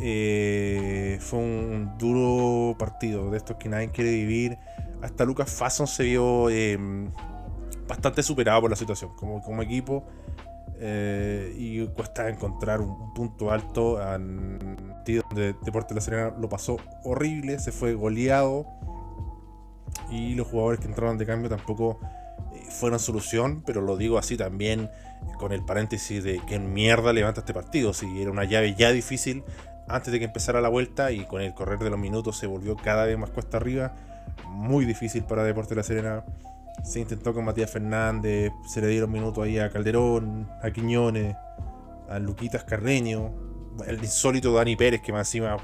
[0.00, 4.58] Eh, fue un duro partido de estos que nadie quiere vivir
[5.04, 6.48] hasta Lucas Fasson se vio
[7.86, 10.04] bastante superado por la situación como, equipo.
[10.80, 13.98] Eh, y cuesta encontrar un, punto alto.
[15.06, 18.66] En donde Deporte de la Serena lo pasó horrible, se fue goleado.
[20.10, 21.98] Y los jugadores que entraron de cambio tampoco
[22.52, 24.90] eh, fueron solución, pero lo digo así también
[25.38, 27.92] con el paréntesis de que mierda levanta este partido.
[27.92, 29.44] Si era una llave ya difícil
[29.88, 32.74] antes de que empezara la vuelta y con el correr de los minutos se volvió
[32.76, 33.94] cada vez más cuesta arriba
[34.46, 36.24] muy difícil para Deporte de la Serena.
[36.82, 41.36] Se intentó con Matías Fernández, se le dieron minutos ahí a Calderón, a Quiñones,
[42.08, 43.32] a Luquitas Carreño,
[43.86, 45.56] el insólito Dani Pérez que más encima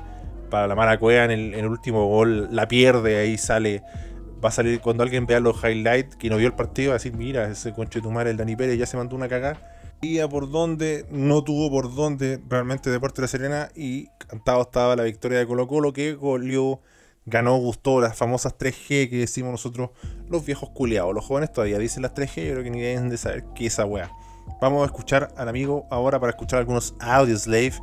[0.51, 3.83] para la mala cueva en el, último gol la pierde, ahí sale,
[4.45, 6.99] va a salir cuando alguien vea los highlights que no vio el partido, va a
[6.99, 9.77] decir, mira, ese conche tu madre, el Dani Pérez ya se mandó una cagada.
[10.03, 14.63] Y a por donde, no tuvo por donde realmente Deporte de la Serena y cantado
[14.63, 16.81] estaba la victoria de Colo Colo que goleó
[17.27, 19.91] ganó, gustó las famosas 3G que decimos nosotros,
[20.29, 21.15] los viejos culiados.
[21.15, 23.75] Los jóvenes todavía dicen las 3G, yo creo que ni deben de saber qué es
[23.75, 24.11] esa wea.
[24.61, 27.75] Vamos a escuchar al amigo ahora para escuchar algunos audios slave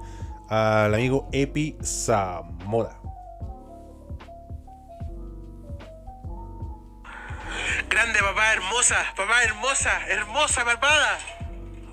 [0.49, 2.99] al amigo Epi Zamora.
[7.89, 11.19] Grande papá, hermosa, papá, hermosa, hermosa, malvada.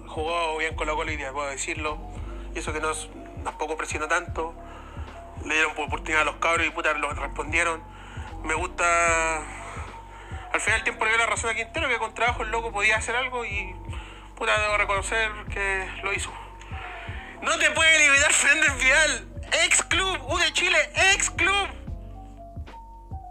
[0.07, 1.99] Jugó bien con la colina, puedo decirlo.
[2.55, 2.93] Y eso que no,
[3.43, 4.55] tampoco presionó tanto.
[5.45, 7.83] Le dieron oportunidad a los cabros y puta lo respondieron.
[8.45, 8.85] Me gusta.
[10.53, 12.71] Al final del tiempo le dio la razón a Quintero que con trabajo el loco
[12.71, 13.75] podía hacer algo y
[14.37, 16.31] puta debo reconocer que lo hizo.
[17.43, 19.29] No te puede eliminar Fernández Vial.
[19.65, 20.79] Ex club, U de Chile,
[21.13, 21.69] ex club.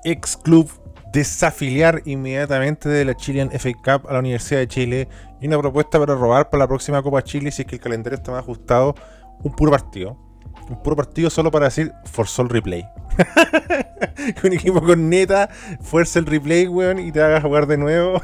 [0.03, 0.71] Ex club
[1.11, 5.99] desafiliar inmediatamente de la Chilean FA Cup a la Universidad de Chile y una propuesta
[5.99, 8.95] para robar para la próxima Copa Chile si es que el calendario está más ajustado,
[9.43, 10.17] un puro partido.
[10.69, 12.87] Un puro partido solo para decir forzó el replay.
[14.41, 15.49] que un equipo con neta
[15.81, 18.21] fuerza el replay, weón, y te haga jugar de nuevo.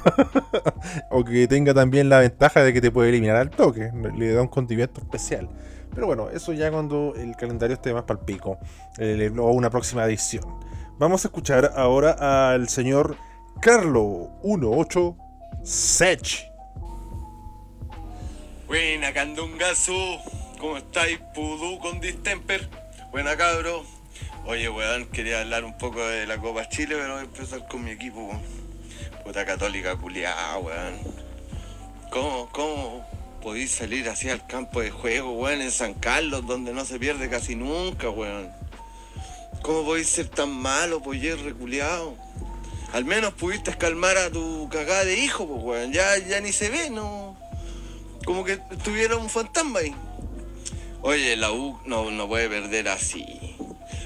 [1.11, 3.91] o que tenga también la ventaja de que te puede eliminar al toque.
[4.15, 5.49] Le da un condimento especial.
[5.93, 8.57] Pero bueno, eso ya cuando el calendario esté más palpico.
[8.97, 10.43] Eh, o una próxima edición.
[10.97, 13.15] Vamos a escuchar ahora al señor
[13.61, 15.15] Carlo 18
[15.63, 16.49] Sech.
[18.67, 19.93] Buena, Candungazo.
[20.59, 21.19] ¿Cómo estáis?
[21.33, 22.67] Pudú con distemper.
[23.11, 23.85] Buena, cabro.
[24.45, 27.85] Oye, weón, quería hablar un poco de la Copa Chile, pero voy a empezar con
[27.85, 28.29] mi equipo.
[29.23, 30.99] Puta católica culiada, weón.
[32.11, 33.07] ¿Cómo, cómo
[33.41, 37.29] podéis salir así al campo de juego, weón, en San Carlos, donde no se pierde
[37.29, 38.51] casi nunca, weón?
[39.61, 42.15] ¿Cómo podéis ser tan malo, poller reculeado?
[42.91, 45.93] Al menos pudiste calmar a tu cagada de hijo, pues, weón.
[45.93, 47.37] Ya, ya ni se ve, ¿no?
[48.25, 49.95] Como que tuviera un fantasma ahí.
[51.01, 53.25] Oye, la U no, no puede perder así.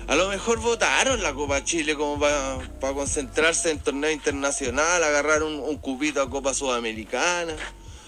[0.08, 5.60] A lo mejor votaron la Copa Chile como para concentrarse en torneo internacional, agarrar un,
[5.60, 7.56] un, cupito a Copa Sudamericana,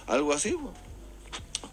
[0.07, 0.75] algo así, pues.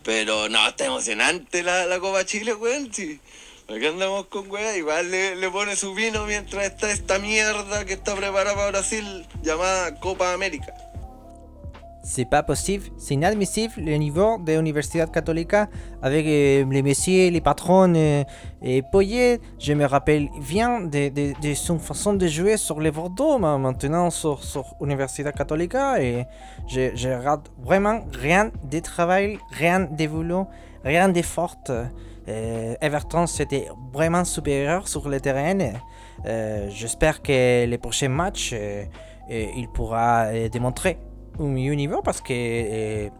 [0.05, 2.93] Pero no, está emocionante la, la Copa Chile, weón.
[2.93, 3.21] Sí.
[3.69, 8.15] Andamos con weá, igual le, le, pone su vino mientras está esta mierda que está
[8.15, 10.75] preparada para Brasil llamada Copa América.
[12.05, 15.55] C'est pas possible, c'est inadmissible le niveau de l'Université catholique
[16.03, 18.25] avec euh, les messieurs, les patrons euh,
[18.61, 19.41] et Poyet.
[19.61, 24.11] Je me rappelle bien de, de, de, son façon de jouer sur les Bordeaux, maintenant
[24.11, 26.25] sur, sur l'Université catholique et
[26.67, 30.49] je, je regarde vraiment rien de travail, rien de boulot,
[30.85, 31.57] rien d'effort.
[32.29, 35.73] Euh, Everton c'était vraiment supérieur sur le terrain.
[36.69, 38.57] J'espère que les prochains matchs,
[39.31, 40.99] il pourra démontrer
[41.39, 43.11] un niveau parce que euh,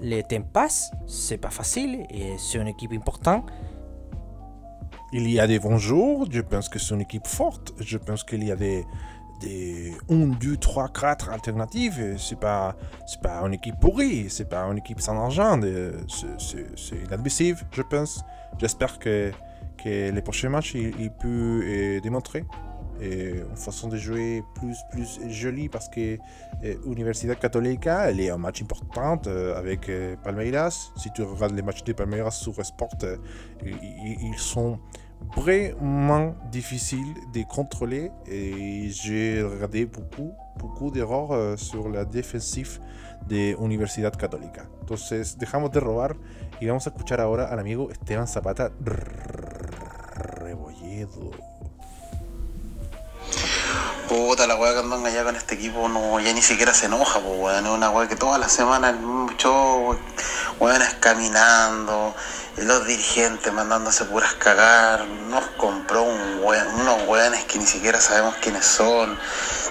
[0.00, 3.50] les temps passent, c'est pas facile et c'est une équipe importante.
[5.12, 8.22] Il y a des bons jours, je pense que c'est une équipe forte, je pense
[8.22, 8.86] qu'il y a des,
[9.40, 14.62] des 1, 2, 3, 4 alternatives, c'est pas, c'est pas une équipe pourrie, c'est pas
[14.64, 15.58] une équipe sans argent,
[16.08, 18.22] c'est inadmissible, je pense.
[18.58, 19.32] J'espère que,
[19.82, 22.44] que les prochains matchs, il, peut euh, démontrer
[23.00, 26.18] une façon de jouer plus, plus jolie parce que
[26.64, 30.92] euh, Universidad Católica, elle est un match important euh, avec euh, Palmeiras.
[30.96, 32.96] Si tu regardes les matchs de Palmeiras sur Sport,
[33.64, 34.78] ils sont
[35.36, 42.80] vraiment difficiles de contrôler et j'ai regardé beaucoup, beaucoup d'erreurs sur la défensive
[43.28, 44.66] de Universidad Católica.
[44.80, 46.16] Entonces, dejamos de robar
[46.60, 48.72] y vamos a escuchar ahora al amigo Esteban Zapata
[50.40, 51.49] Rebolledo.
[54.10, 57.20] Puta, la weá que andan allá con este equipo no, ya ni siquiera se enoja,
[57.20, 57.64] pues weón.
[57.64, 59.96] Es una weá que todas las semanas el mismo show,
[60.58, 62.12] weones caminando,
[62.56, 65.06] y los dirigentes mandándose puras cagar.
[65.06, 69.16] Nos compró un weón, unos weones que ni siquiera sabemos quiénes son.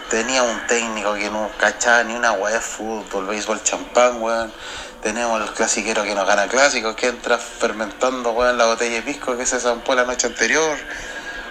[0.10, 4.54] Tenía un técnico que no cachaba ni una weá de fútbol, béisbol champán, weón.
[5.02, 9.36] Tenemos los clasiqueros que nos gana clásicos, que entra fermentando, weón, la botella de pisco
[9.36, 10.78] que se zampó la noche anterior.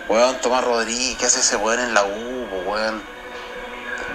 [0.09, 3.03] Weón, Tomás Rodríguez, ¿qué hace ese weón en la U, weón?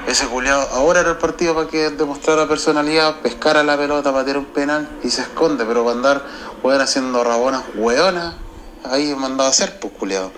[0.08, 4.46] Ese culiado, ahora era el partido para que demostrara personalidad, pescara la pelota, patear un
[4.46, 6.26] penal y se esconde, pero para andar,
[6.64, 8.34] weón, haciendo rabonas, weonas,
[8.84, 10.32] ahí mandado a hacer, pues culiado.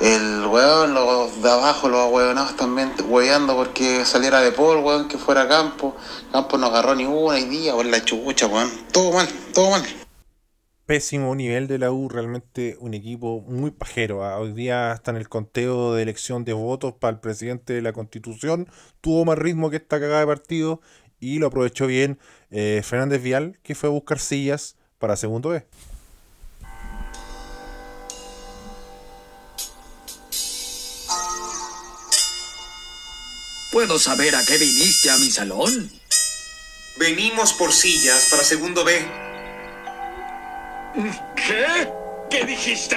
[0.00, 5.18] El weón, los de abajo, los weonados también weando porque saliera de Paul, weón, que
[5.18, 5.94] fuera campo.
[6.32, 8.70] Campo no agarró ni una y día, weón, la chucha, weón.
[8.92, 10.07] Todo mal, todo mal
[10.88, 14.20] pésimo nivel de la U, realmente un equipo muy pajero.
[14.20, 17.92] Hoy día está en el conteo de elección de votos para el presidente de la
[17.92, 18.66] constitución,
[19.02, 20.80] tuvo más ritmo que esta cagada de partido
[21.20, 22.18] y lo aprovechó bien
[22.50, 25.66] eh, Fernández Vial, que fue a buscar sillas para segundo B.
[33.72, 35.90] ¿Puedo saber a qué viniste a mi salón?
[36.98, 39.27] Venimos por sillas para segundo B.
[40.94, 41.88] ¿Qué?
[42.30, 42.96] ¿Qué dijiste?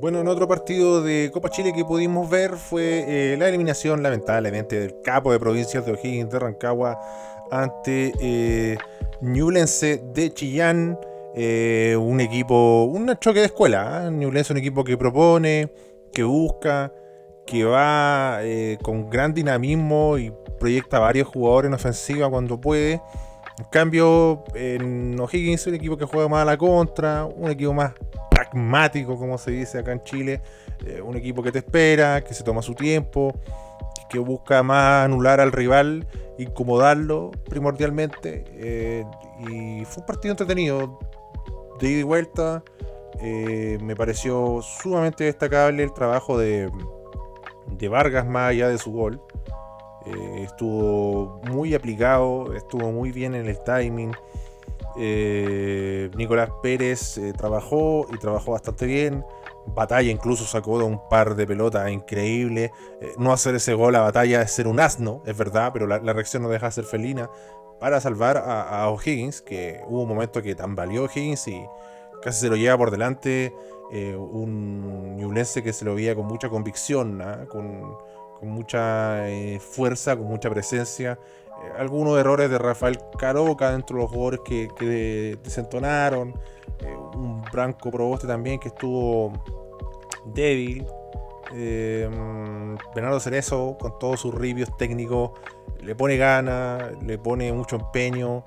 [0.00, 4.78] Bueno, en otro partido de Copa Chile que pudimos ver fue eh, la eliminación, lamentablemente,
[4.78, 7.00] del capo de provincias de O'Higgins de Rancagua
[7.50, 8.78] ante eh,
[9.20, 10.98] de Chillán.
[11.38, 14.04] Eh, un equipo, un choque de escuela.
[14.06, 14.10] ¿eh?
[14.10, 15.70] Ñublense es un equipo que propone,
[16.10, 16.90] que busca,
[17.46, 23.02] que va eh, con gran dinamismo y proyecta varios jugadores en ofensiva cuando puede.
[23.58, 27.72] En cambio, en O'Higgins es un equipo que juega más a la contra, un equipo
[27.72, 27.94] más
[28.30, 30.42] pragmático, como se dice acá en Chile.
[30.86, 33.32] eh, un equipo que te espera, que se toma su tiempo,
[34.10, 36.06] que busca más anular al rival,
[36.38, 38.44] incomodarlo primordialmente.
[38.52, 39.04] eh,
[39.48, 40.98] y fue un partido entretenido,
[41.80, 42.62] de ida y vuelta.
[43.22, 46.70] eh, me pareció sumamente destacable el trabajo de,
[47.70, 49.22] de Vargas más allá de su gol.
[50.06, 54.12] Eh, estuvo muy aplicado, estuvo muy bien en el timing.
[54.98, 59.24] Eh, Nicolás Pérez eh, trabajó y trabajó bastante bien.
[59.66, 62.70] Batalla incluso sacó de un par de pelotas increíbles.
[63.00, 65.98] Eh, no hacer ese gol a Batalla es ser un asno, es verdad, pero la,
[65.98, 67.30] reacción no deja de ser felina
[67.78, 71.62] para salvar a, O'Higgins, que hubo un momento que tambaleó O'Higgins y
[72.22, 73.52] casi se lo lleva por delante
[74.16, 77.44] un Ñublense que se lo veía con mucha convicción, ¿ah?
[77.48, 77.96] con,
[78.38, 81.18] con mucha eh, fuerza, con mucha presencia.
[81.64, 86.34] Eh, algunos errores de Rafael Caroca dentro de los jugadores que, que desentonaron.
[86.80, 89.32] Eh, un Branco Proboste también que estuvo
[90.26, 90.86] débil.
[92.94, 95.30] Bernardo Cerezo, con todos sus ribios técnicos,
[95.80, 98.42] le pone gana, le pone mucho empeño.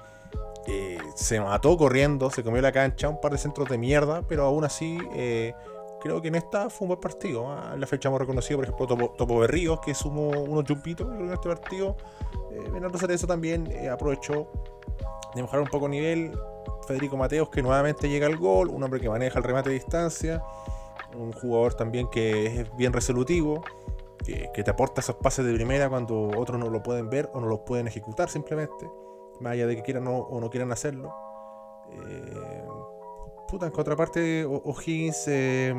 [1.16, 4.66] se mató corriendo, se comió la cancha, un par de centros de mierda, pero aún
[4.66, 5.00] así
[6.00, 7.52] creo que en esta fue un buen partido.
[7.52, 7.76] ¿ah?
[7.78, 11.08] La fecha hemos reconocido, por ejemplo, Topo, Topo Berríos, que sumó unos chumpitos.
[11.16, 11.96] En este partido
[12.52, 14.48] eh, Bernardo Cerezo también eh, aprovechó
[15.36, 16.32] de mejorar un poco el nivel.
[16.88, 20.44] Federico Mateos, que nuevamente llega al gol, un hombre que maneja el remate de distancia,
[21.16, 23.64] un jugador también que es bien resolutivo,
[24.26, 27.48] que, te aporta esos pases de primera cuando otros no lo pueden ver o no
[27.48, 28.90] los pueden ejecutar simplemente,
[29.40, 31.14] más allá de que quieran o, o no quieran hacerlo.
[31.92, 32.59] Eh,
[33.50, 35.74] puta, en contraparte, O'Higgins eh,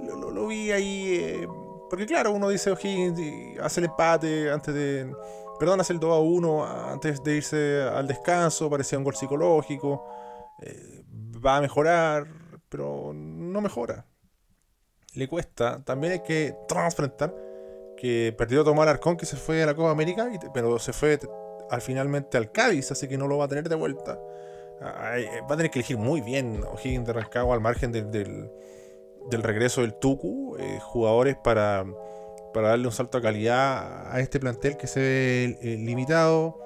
[0.00, 1.14] lo, vi ahí.
[1.14, 1.48] eh,
[1.88, 5.12] porque claro, uno dice O'Higgins hace el empate antes de.
[5.58, 8.70] Perdón, hace el 2 a 1 antes de irse al descanso.
[8.70, 10.06] Parecía un gol psicológico.
[10.62, 11.04] eh,
[11.44, 12.26] va a mejorar,
[12.68, 14.06] pero no mejora.
[15.14, 15.82] Le cuesta.
[15.84, 17.34] También hay que transfrentar
[17.96, 21.18] que perdió Tomás Arcón que se fue a la Copa América, pero se fue
[21.70, 24.18] al finalmente al Cádiz, así que no lo va a tener de vuelta.
[24.82, 29.42] Eh, va a tener que elegir muy bien O'Higgins de Rancagua al margen del, del,
[29.42, 31.84] regreso del Tucu, eh, jugadores para,
[32.54, 36.58] para darle un salto de calidad a este plantel que se ve eh, limitado.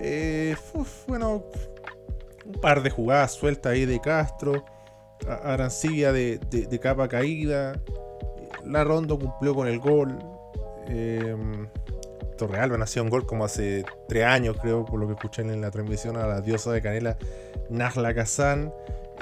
[0.00, 0.56] Eh,
[1.06, 1.44] bueno,
[2.44, 4.64] un par de jugadas sueltas ahí de Castro,
[5.28, 7.80] a- Arancibia de, de- de capa caída,
[8.64, 10.18] la Rondo cumplió con el gol.
[12.36, 15.70] Torrealba nació un gol como hace tres años, creo, por lo que escuché en la
[15.70, 17.16] transmisión a la diosa de Canela,
[17.70, 18.72] Najla Kazan.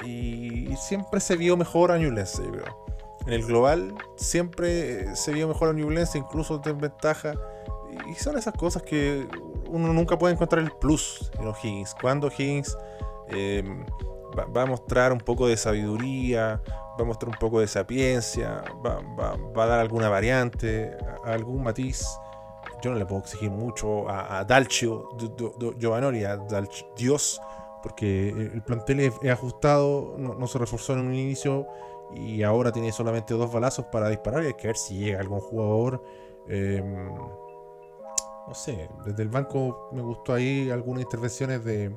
[0.05, 2.85] Y siempre se vio mejor a Ñublense, yo creo.
[3.27, 7.33] En el global siempre eh, se vio mejor a Ñublense, incluso en ventaja.
[8.11, 9.25] Y son esas cosas que
[9.69, 11.95] uno nunca puede encontrar el plus en O'Higgins.
[11.99, 12.77] Cuando O'Higgins
[13.29, 13.63] eh,
[14.37, 18.99] va, a mostrar un poco de sabiduría, va a mostrar un poco de sapiencia, va,
[19.17, 22.05] va- va a dar alguna variante, algún matiz.
[22.91, 26.37] No le puedo exigir mucho a, a Dalcio Gio- Gio- Gio- Giovanoli, a
[26.95, 27.41] Dios,
[27.83, 31.67] porque el plantel es, ajustado, no, se reforzó en un inicio
[32.13, 35.39] y ahora tiene solamente dos balazos para disparar y hay que ver si llega algún
[35.39, 36.03] jugador.
[36.47, 36.83] eh,
[38.47, 41.95] no sé, desde el banco me gustó ahí algunas intervenciones de,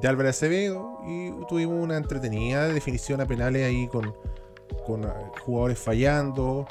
[0.00, 4.14] de Álvarez Acevedo y tuvimos una entretenida definición a penales ahí con,
[4.86, 6.66] con ah, jugadores fallando,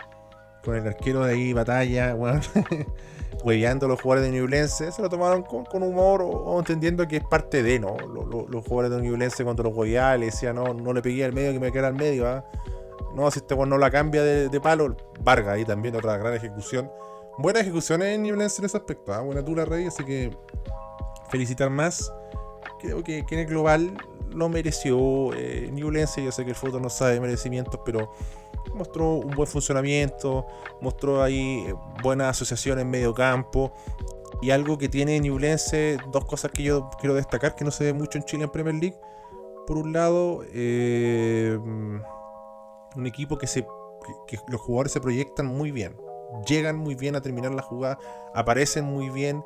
[0.63, 2.15] con el arquero de ahí batalla,
[3.43, 7.17] hueveando a los jugadores de Ñublense, se lo tomaron con, con humor o, entendiendo que
[7.17, 7.97] es parte de, ¿no?
[7.97, 11.25] Lo- lo- los jugadores de Ñublense cuando los hueveaba le decía, no, no le pegué
[11.25, 12.45] al medio que me quedara al medio, ¿ah?
[13.15, 16.89] No, si este no la cambia de, de palo, Vargas ahí también otra gran ejecución.
[17.37, 19.21] Buena ejecución en Ñublense en ese aspecto, ¿ah?
[19.21, 20.35] buena tula Rey, así que
[21.29, 22.11] felicitar más.
[22.79, 23.97] Creo que, que en el global
[24.29, 25.71] lo mereció eh.
[25.75, 25.91] Yo
[26.31, 28.11] sé que el fútbol no sabe merecimientos, pero
[28.73, 30.45] mostró un buen funcionamiento,
[30.79, 33.71] mostró ahí eh, buena asociación en medio campo.
[34.41, 37.93] Y algo que tiene Ñublense, dos cosas que yo quiero destacar que no se ve
[37.93, 38.97] mucho en Chile en Premier League.
[39.67, 43.65] Por un lado, eh, un equipo que, se,
[44.47, 45.95] los jugadores se proyectan muy bien,
[46.47, 47.99] llegan muy bien a terminar la jugada,
[48.33, 49.43] aparecen muy bien.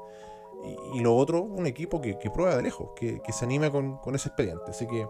[0.93, 4.15] Y, lo otro, un equipo que, prueba de lejos, que, que se anima con, con
[4.15, 4.71] ese expediente.
[4.71, 5.05] Así que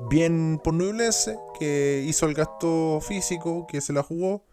[0.00, 4.44] bien por Nublense, que hizo el gasto físico, que se la jugó.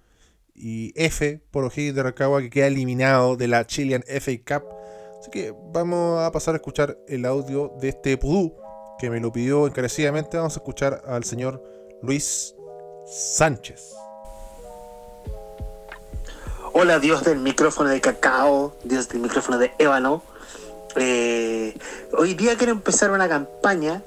[0.55, 4.67] Y F por O'Higgins de Rancagua, que queda eliminado de la Chilean FA Cup.
[5.19, 8.55] Así que vamos a pasar a escuchar el audio de este pudú,
[8.99, 10.37] que me lo pidió encarecidamente.
[10.37, 11.63] Vamos a escuchar al señor
[12.03, 12.55] Luis
[13.07, 13.95] Sánchez.
[16.73, 20.23] Hola, Dios del micrófono de cacao, Dios del micrófono de ébano.
[20.95, 21.75] Eh,
[22.17, 24.03] hoy día quiero empezar una campaña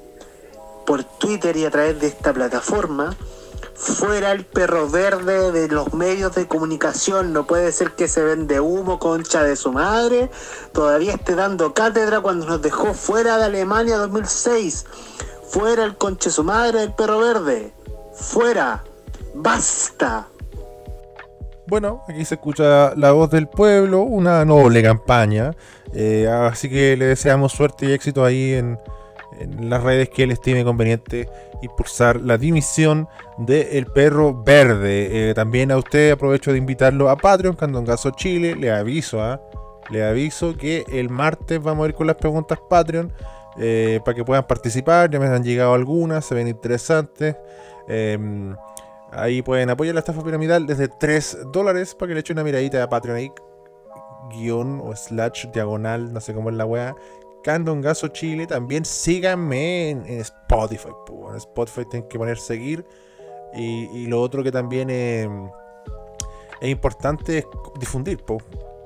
[0.87, 3.15] por Twitter y a través de esta plataforma.
[3.75, 7.33] Fuera el perro verde de los medios de comunicación.
[7.33, 10.31] No puede ser que se vende humo, concha de su madre.
[10.71, 14.85] Todavía esté dando cátedra cuando nos dejó fuera de Alemania 2006.
[15.49, 17.73] Fuera el concha de su madre del perro verde.
[18.13, 18.83] Fuera.
[19.35, 20.29] Basta.
[21.67, 25.51] Bueno, aquí se escucha la voz del pueblo, una noble campaña.
[25.93, 28.79] eh, así que le deseamos suerte y éxito ahí en,
[29.39, 31.29] en las redes que él estime conveniente
[31.61, 33.07] impulsar la dimisión
[33.37, 35.29] de El Perro Verde.
[35.29, 38.55] Eh, también a usted aprovecho de invitarlo a Patreon, Candongazo Chile.
[38.55, 39.41] Le aviso, ¿ah?
[39.89, 43.11] le aviso que el martes vamos a ir con las preguntas Patreon
[43.57, 45.09] eh, para que puedan participar.
[45.09, 47.35] Ya me han llegado algunas, se ven interesantes.
[47.87, 48.55] Em,
[49.11, 52.83] Ahí pueden apoyar la estafa piramidal desde 3 dólares para que le eche una miradita
[52.83, 53.31] a Patreon ahí.
[54.29, 56.65] Guión o slash diagonal, no sé cómo es la
[57.47, 57.53] weá.
[57.53, 58.47] Candongazo Chile.
[58.47, 60.89] También síganme en, Spotify.
[61.05, 61.31] po.
[61.31, 62.85] En Spotify tienen que poner seguir.
[63.53, 65.27] Y, y lo otro que también eh,
[66.61, 67.45] es importante es
[67.79, 68.23] difundir.
[68.23, 68.37] po.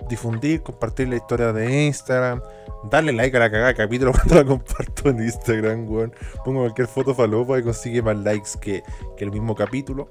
[0.09, 2.41] Difundir, compartir la historia de Instagram.
[2.89, 6.13] Darle like a la cagada capítulo cuando la comparto en Instagram, weón.
[6.43, 8.83] Pongo cualquier foto falopa y consigue más likes que,
[9.15, 10.09] que el mismo capítulo.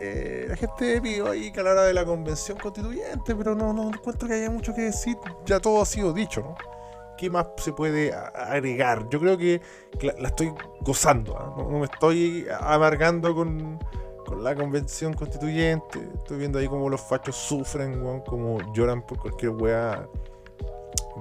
[0.00, 4.28] Eh, la gente pidió ahí que hablara de la convención constituyente, pero no, no encuentro
[4.28, 5.16] que haya mucho que decir.
[5.46, 6.56] Ya todo ha sido dicho, ¿no?
[7.16, 9.08] ¿Qué más se puede agregar?
[9.08, 9.60] Yo creo que,
[10.00, 11.54] la, estoy gozando, ¿ah?
[11.56, 13.78] no, no me estoy amargando con,
[14.24, 16.08] con la convención constituyente.
[16.14, 20.08] Estoy viendo ahí cómo los fachos sufren, weón, como lloran por cualquier weá.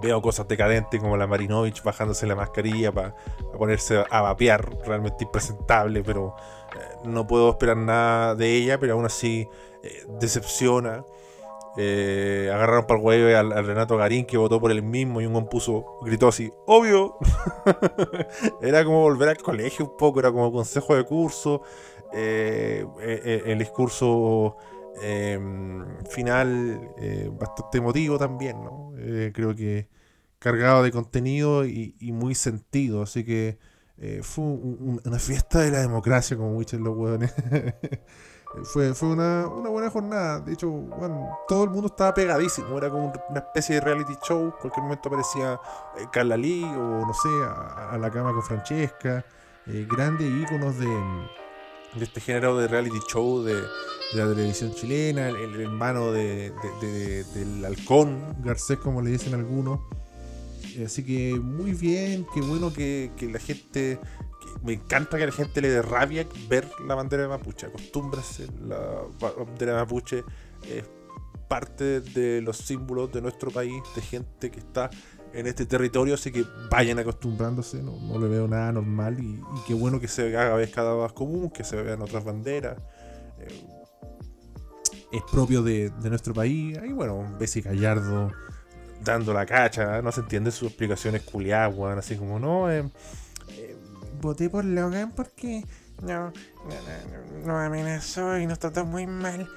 [0.02, 3.16] Veo cosas decadentes como la Marinovich bajándose la mascarilla para
[3.58, 6.36] ponerse a vapear, realmente impresentable, pero
[6.76, 9.48] eh, no puedo esperar nada de ella, pero aún así
[9.84, 11.06] eh, decepciona.
[11.76, 15.34] Eh, agarraron para el huevo al, Renato Garín que votó por él mismo y un
[15.34, 17.18] buen puso, gritó así, obvio.
[18.62, 21.64] era como volver al colegio un poco, era como consejo de curso.
[22.14, 24.56] eh, eh, el discurso
[25.02, 25.40] eh,
[26.12, 26.92] final
[27.40, 28.92] bastante emotivo también, ¿no?
[29.34, 29.90] Creo que
[30.40, 33.58] cargado de contenido y, muy sentido, así que
[34.22, 37.34] fue un- un- una fiesta de la democracia, como dicen los hueones.
[38.64, 42.90] fue fue una, una buena jornada, de hecho, bueno, todo el mundo estaba pegadísimo, era
[42.90, 45.60] como una especie de reality show, cualquier momento aparecía
[45.98, 49.26] eh, Carla Lee o no sé, a, la cama con Francesca,
[49.66, 53.66] eh, grandes íconos de, de este género de reality show de, de
[54.14, 59.34] la televisión chilena, el, el hermano de, de- de- del halcón, Garcés como le dicen
[59.34, 59.80] algunos.
[60.76, 64.00] Eh, Así que muy bien, qué bueno que, que la gente,
[64.62, 68.78] me encanta que la gente le dé rabia ver la bandera de mapuche, acostúmbrase, la
[69.20, 70.24] ba- bandera mapuche
[70.70, 70.84] es
[71.48, 74.90] parte de los símbolos de nuestro país, de gente que está
[75.34, 79.74] en este territorio, así que vayan acostumbrándose, no, no le veo nada normal y, qué
[79.74, 82.78] bueno que se haga vez cada vez más común, que se vean otras banderas.
[83.40, 83.70] eh,
[85.12, 86.78] es propio de, de nuestro país.
[86.80, 88.32] Ahí, bueno, Bessie Gallardo
[89.04, 92.90] dando la cacha, no se entiende sus explicaciones culiadas, así como, no, eh, eh,
[94.24, 95.64] voté por Logan porque
[96.02, 96.32] no, no,
[97.42, 99.48] no, no amenazó y nos trató muy mal.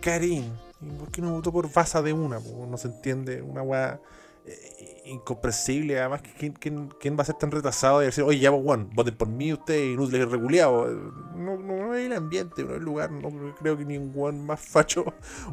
[0.00, 0.44] Karim,
[0.80, 2.38] ¿y por qué no votó por Baza de una?
[2.38, 4.00] No se entiende, una weá
[4.44, 5.98] eh, incomprensible.
[5.98, 9.16] Además, ¿quién, quién, quién va a ser tan retrasado y decir, oye, ya, weón, voten
[9.16, 10.94] por mí, ustedes, inútiles reculeados?
[11.34, 13.10] No, no, no es el ambiente, no es el lugar.
[13.10, 15.04] No creo que ningún más facho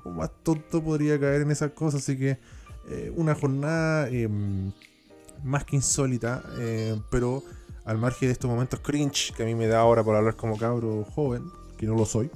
[0.04, 2.02] o más tonto podría caer en esas cosas.
[2.02, 2.38] Así que,
[2.90, 4.28] eh, una jornada eh,
[5.44, 7.44] más que insólita, eh, pero
[7.86, 10.58] al margen de estos momentos cringe que a mí me da ahora por hablar como
[10.58, 11.44] cabro joven,
[11.78, 12.30] que no lo soy.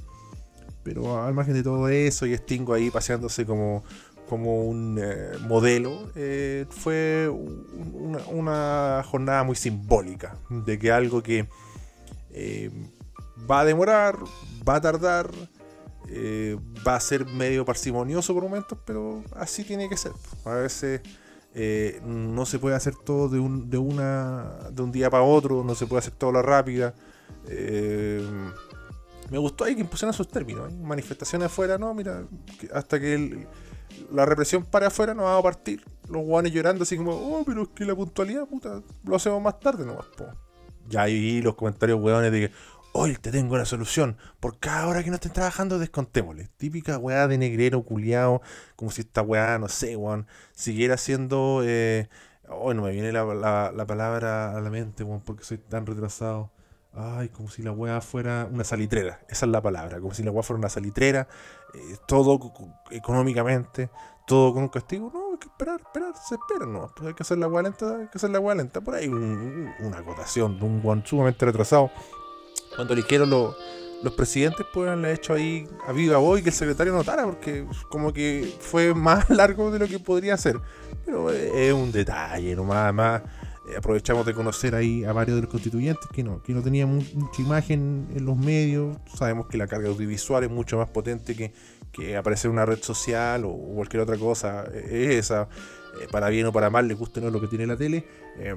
[0.84, 3.84] Pero al margen de todo eso y Stingo ahí paseándose como,
[4.30, 11.48] como un eh, modelo, eh, fue un- una, jornada muy simbólica de que algo que
[12.32, 12.72] eh,
[13.50, 14.18] va a demorar,
[14.68, 15.30] va a tardar,
[16.88, 20.14] va a ser medio parsimonioso por momentos, pero así tiene que ser.
[20.46, 21.02] A veces
[21.60, 25.64] eh, no se puede hacer todo de un, de una, de un día para otro,
[25.64, 26.94] no se puede hacer todo a la rápida.
[27.48, 28.24] Eh,
[29.32, 30.72] me gustó ahí que impusieran sus términos.
[30.72, 30.76] ¿eh?
[30.80, 32.26] Manifestaciones afuera, no, mira,
[32.60, 33.48] que hasta que
[34.12, 35.84] la represión pare afuera no va a partir.
[36.08, 39.60] Los guanes llorando así como, oh, pero es que la puntualidad, puta, lo hacemos más
[39.60, 40.28] tarde nomás, po.
[40.88, 42.52] ya vi los comentarios weones de que,
[43.00, 44.18] hoy te tengo la solución.
[44.40, 46.50] Por cada hora que no estén trabajando, descontémosle.
[46.58, 48.42] Típica weá de negrero culiao,
[48.76, 51.62] como si esta weá, no sé, weón, siguiera siendo.
[51.64, 52.10] Eh,
[52.50, 55.86] hoy no me viene la, la- la palabra a la mente, weón, porque soy tan
[55.86, 56.52] retrasado.
[56.94, 59.20] Ay, como si la weá fuera una salitrera.
[59.30, 60.00] Esa es la palabra.
[60.00, 61.28] Como si la weá fuera una salitrera.
[61.74, 63.90] eh, todo co- co- económicamente.
[64.26, 65.12] Todo con un castigo.
[65.14, 66.14] No, hay que esperar, esperar.
[66.28, 66.92] Se espera, no.
[66.96, 67.98] Pues hay que hacer la weá lenta.
[67.98, 68.82] Hay que hacer la weá lenta.
[68.82, 71.92] Por ahí un- una acotación de un weón sumamente retrasado.
[72.78, 73.56] Cuando eligieron los,
[74.04, 77.26] los presidentes, pues han hecho ahí a viva voz y que el secretario notara.
[77.26, 80.62] Porque como que fue más largo de lo que podría ser.
[81.06, 82.78] Pero eh, es un detalle, nomás.
[82.84, 83.24] Además,
[83.70, 86.88] eh, aprovechamos de conocer ahí a varios de los constituyentes que no, que no tenían
[86.96, 88.96] mu- mucha imagen en los medios.
[89.14, 91.52] Sabemos que la carga audiovisual es mucho más potente que,
[91.92, 94.66] que aparecer en una red social o cualquier otra cosa.
[94.72, 95.50] eh, Es esa,
[96.12, 98.06] para bien o para mal, le guste no lo que tiene la tele.
[98.38, 98.56] Eh,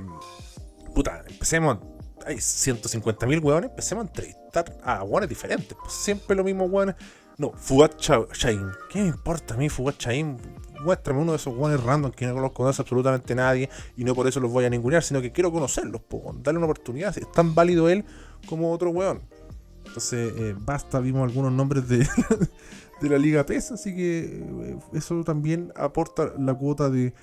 [0.95, 1.79] puta, empecemos.
[2.27, 5.77] Hay 150.000 hueones, empecemos a entrevistar a hueones diferentes.
[5.81, 6.95] Pues siempre los mismos hueones.
[7.39, 8.67] No, Fugat Cha- Chain.
[8.91, 10.37] ¿Qué me importa a mí, Fugat Chain?
[10.83, 14.27] Muéstrame uno de esos hueones random que no los conoce absolutamente nadie y no por
[14.27, 17.17] eso los voy a ningunear, sino que quiero conocerlos, po, darle una oportunidad.
[17.17, 18.05] Es tan válido él
[18.47, 19.23] como otro hueón.
[19.87, 21.99] Entonces, eh, basta, vimos algunos nombres de,
[23.01, 27.15] de la Liga PES, así que eh, eso también aporta la cuota de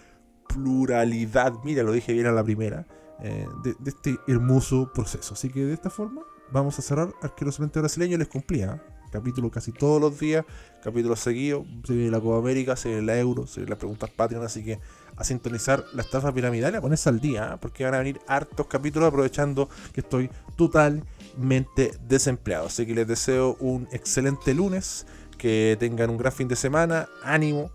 [0.48, 1.54] pluralidad.
[1.64, 2.86] Mira, lo dije bien a la primera.
[3.22, 5.34] Eh, de, este hermoso proceso.
[5.34, 8.18] Así que de esta forma vamos a cerrar Arquerosamente Brasileño.
[8.18, 8.84] Les cumplía.
[9.10, 10.44] Capítulo casi todos los días,
[10.84, 11.66] capítulos seguidos.
[11.86, 14.44] Se viene la Copa América, se viene la Euro, se vienen las preguntas Patreon.
[14.44, 14.80] Así que
[15.16, 17.58] a sintonizar la estafa piramidal a ponerse al día, ¿ah?
[17.58, 22.68] porque van a venir hartos capítulos aprovechando que estoy totalmente desempleado.
[22.68, 25.08] Así que les deseo un excelente lunes,
[25.38, 27.72] que tengan un gran fin de semana, ánimo,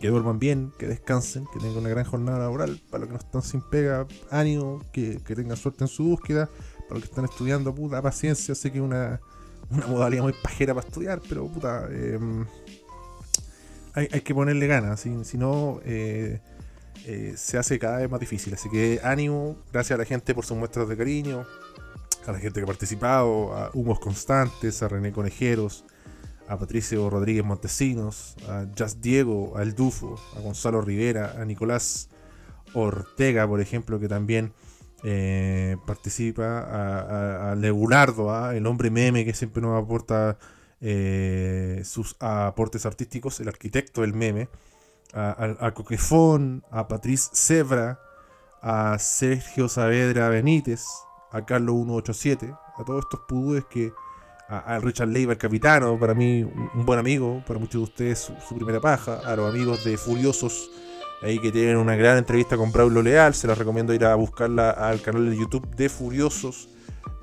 [0.00, 2.80] que duerman bien, que descansen, que tengan una gran jornada laboral.
[2.90, 6.48] Para los que no están sin pega, ánimo, que, que tengan suerte en su búsqueda.
[6.88, 8.54] Para los que están estudiando, puta paciencia.
[8.54, 9.20] Sé que es una,
[9.70, 12.18] una modalidad muy pajera para estudiar, pero puta, eh,
[13.94, 15.00] hay, hay que ponerle ganas.
[15.00, 16.40] Si, si no, eh,
[17.06, 18.54] eh, se hace cada vez más difícil.
[18.54, 21.44] Así que ánimo, gracias a la gente por sus muestras de cariño,
[22.26, 25.84] a la gente que ha participado, a Humos Constantes, a René Conejeros,
[26.48, 32.08] a Patricio Rodríguez Montesinos, a Jazz Diego, a El Dufo, a Gonzalo Rivera, a Nicolás
[32.74, 34.52] Ortega, por ejemplo, que también
[35.04, 40.38] eh, participa, a, a- a Leonardo, a el hombre meme que siempre nos aporta
[40.80, 44.48] eh, sus aportes artísticos, el arquitecto del meme,
[45.14, 48.00] a, a, Coquefón, a Patrice Zebra,
[48.60, 50.84] a Sergio Saavedra Benítez,
[51.30, 53.92] a Carlos 187, a todos estos pudúes que
[54.48, 58.54] a, Richard Leiva, el capitano, para mí un, buen amigo, para muchos de ustedes su,
[58.54, 60.70] primera paja, a los amigos de Furiosos,
[61.22, 64.70] ahí que tienen una gran entrevista con Braulio Leal, se las recomiendo ir a buscarla
[64.70, 66.68] al canal de YouTube de Furiosos,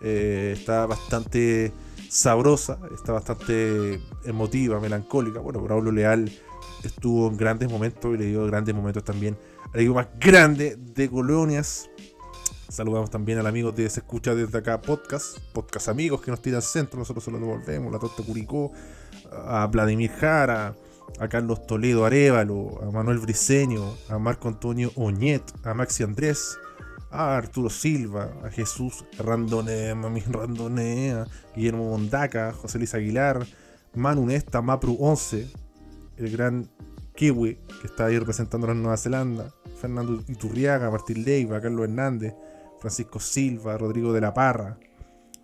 [0.04, 1.72] Eh, está bastante
[2.10, 6.32] sabrosa, está bastante emotiva, melancólica, bueno, Braulio Leal
[6.84, 9.38] estuvo en grandes momentos y le dio grandes momentos también
[9.72, 11.91] al equipo más grande de Colonias,
[12.72, 16.62] Saludamos también al amigo de Se Escucha desde acá podcast, podcast amigos que nos tiran
[16.62, 18.72] centro, nosotros se lo devolvemos, la Torta Curicó,
[19.46, 20.74] a Vladimir Jara,
[21.20, 26.58] a Carlos Toledo Arevalo, a Manuel Briceño, a Marco Antonio Oñet, a Maxi Andrés,
[27.10, 33.46] a Arturo Silva, a Jesús Randone, Mami Randone, a Guillermo Mondaca, José Luis Aguilar,
[33.96, 35.46] Manu Nesta, Mapru 11,
[36.16, 36.70] el gran
[37.16, 42.34] Kiwi, que está ahí representando a Nueva Zelanda, Fernando Iturriaga, Martín Leiva, Carlos Hernández,
[42.82, 44.78] Francisco Silva, Rodrigo de la Parra,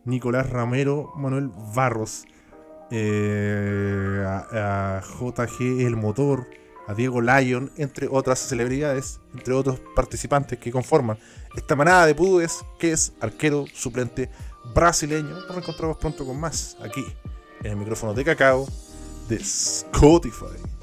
[0.06, 2.26] Nicolás Ramero, Manuel Barros,
[2.90, 6.48] eh, a, JG El Motor,
[6.88, 11.18] a Diego Lyon, entre otras celebridades, entre otros participantes que conforman
[11.56, 14.30] esta manada de pudúes que es arquero suplente
[14.74, 15.30] brasileño.
[15.30, 17.06] Nos reencontramos pronto con más aquí
[17.64, 18.68] en el micrófono de cacao
[19.28, 20.77] de Spotify.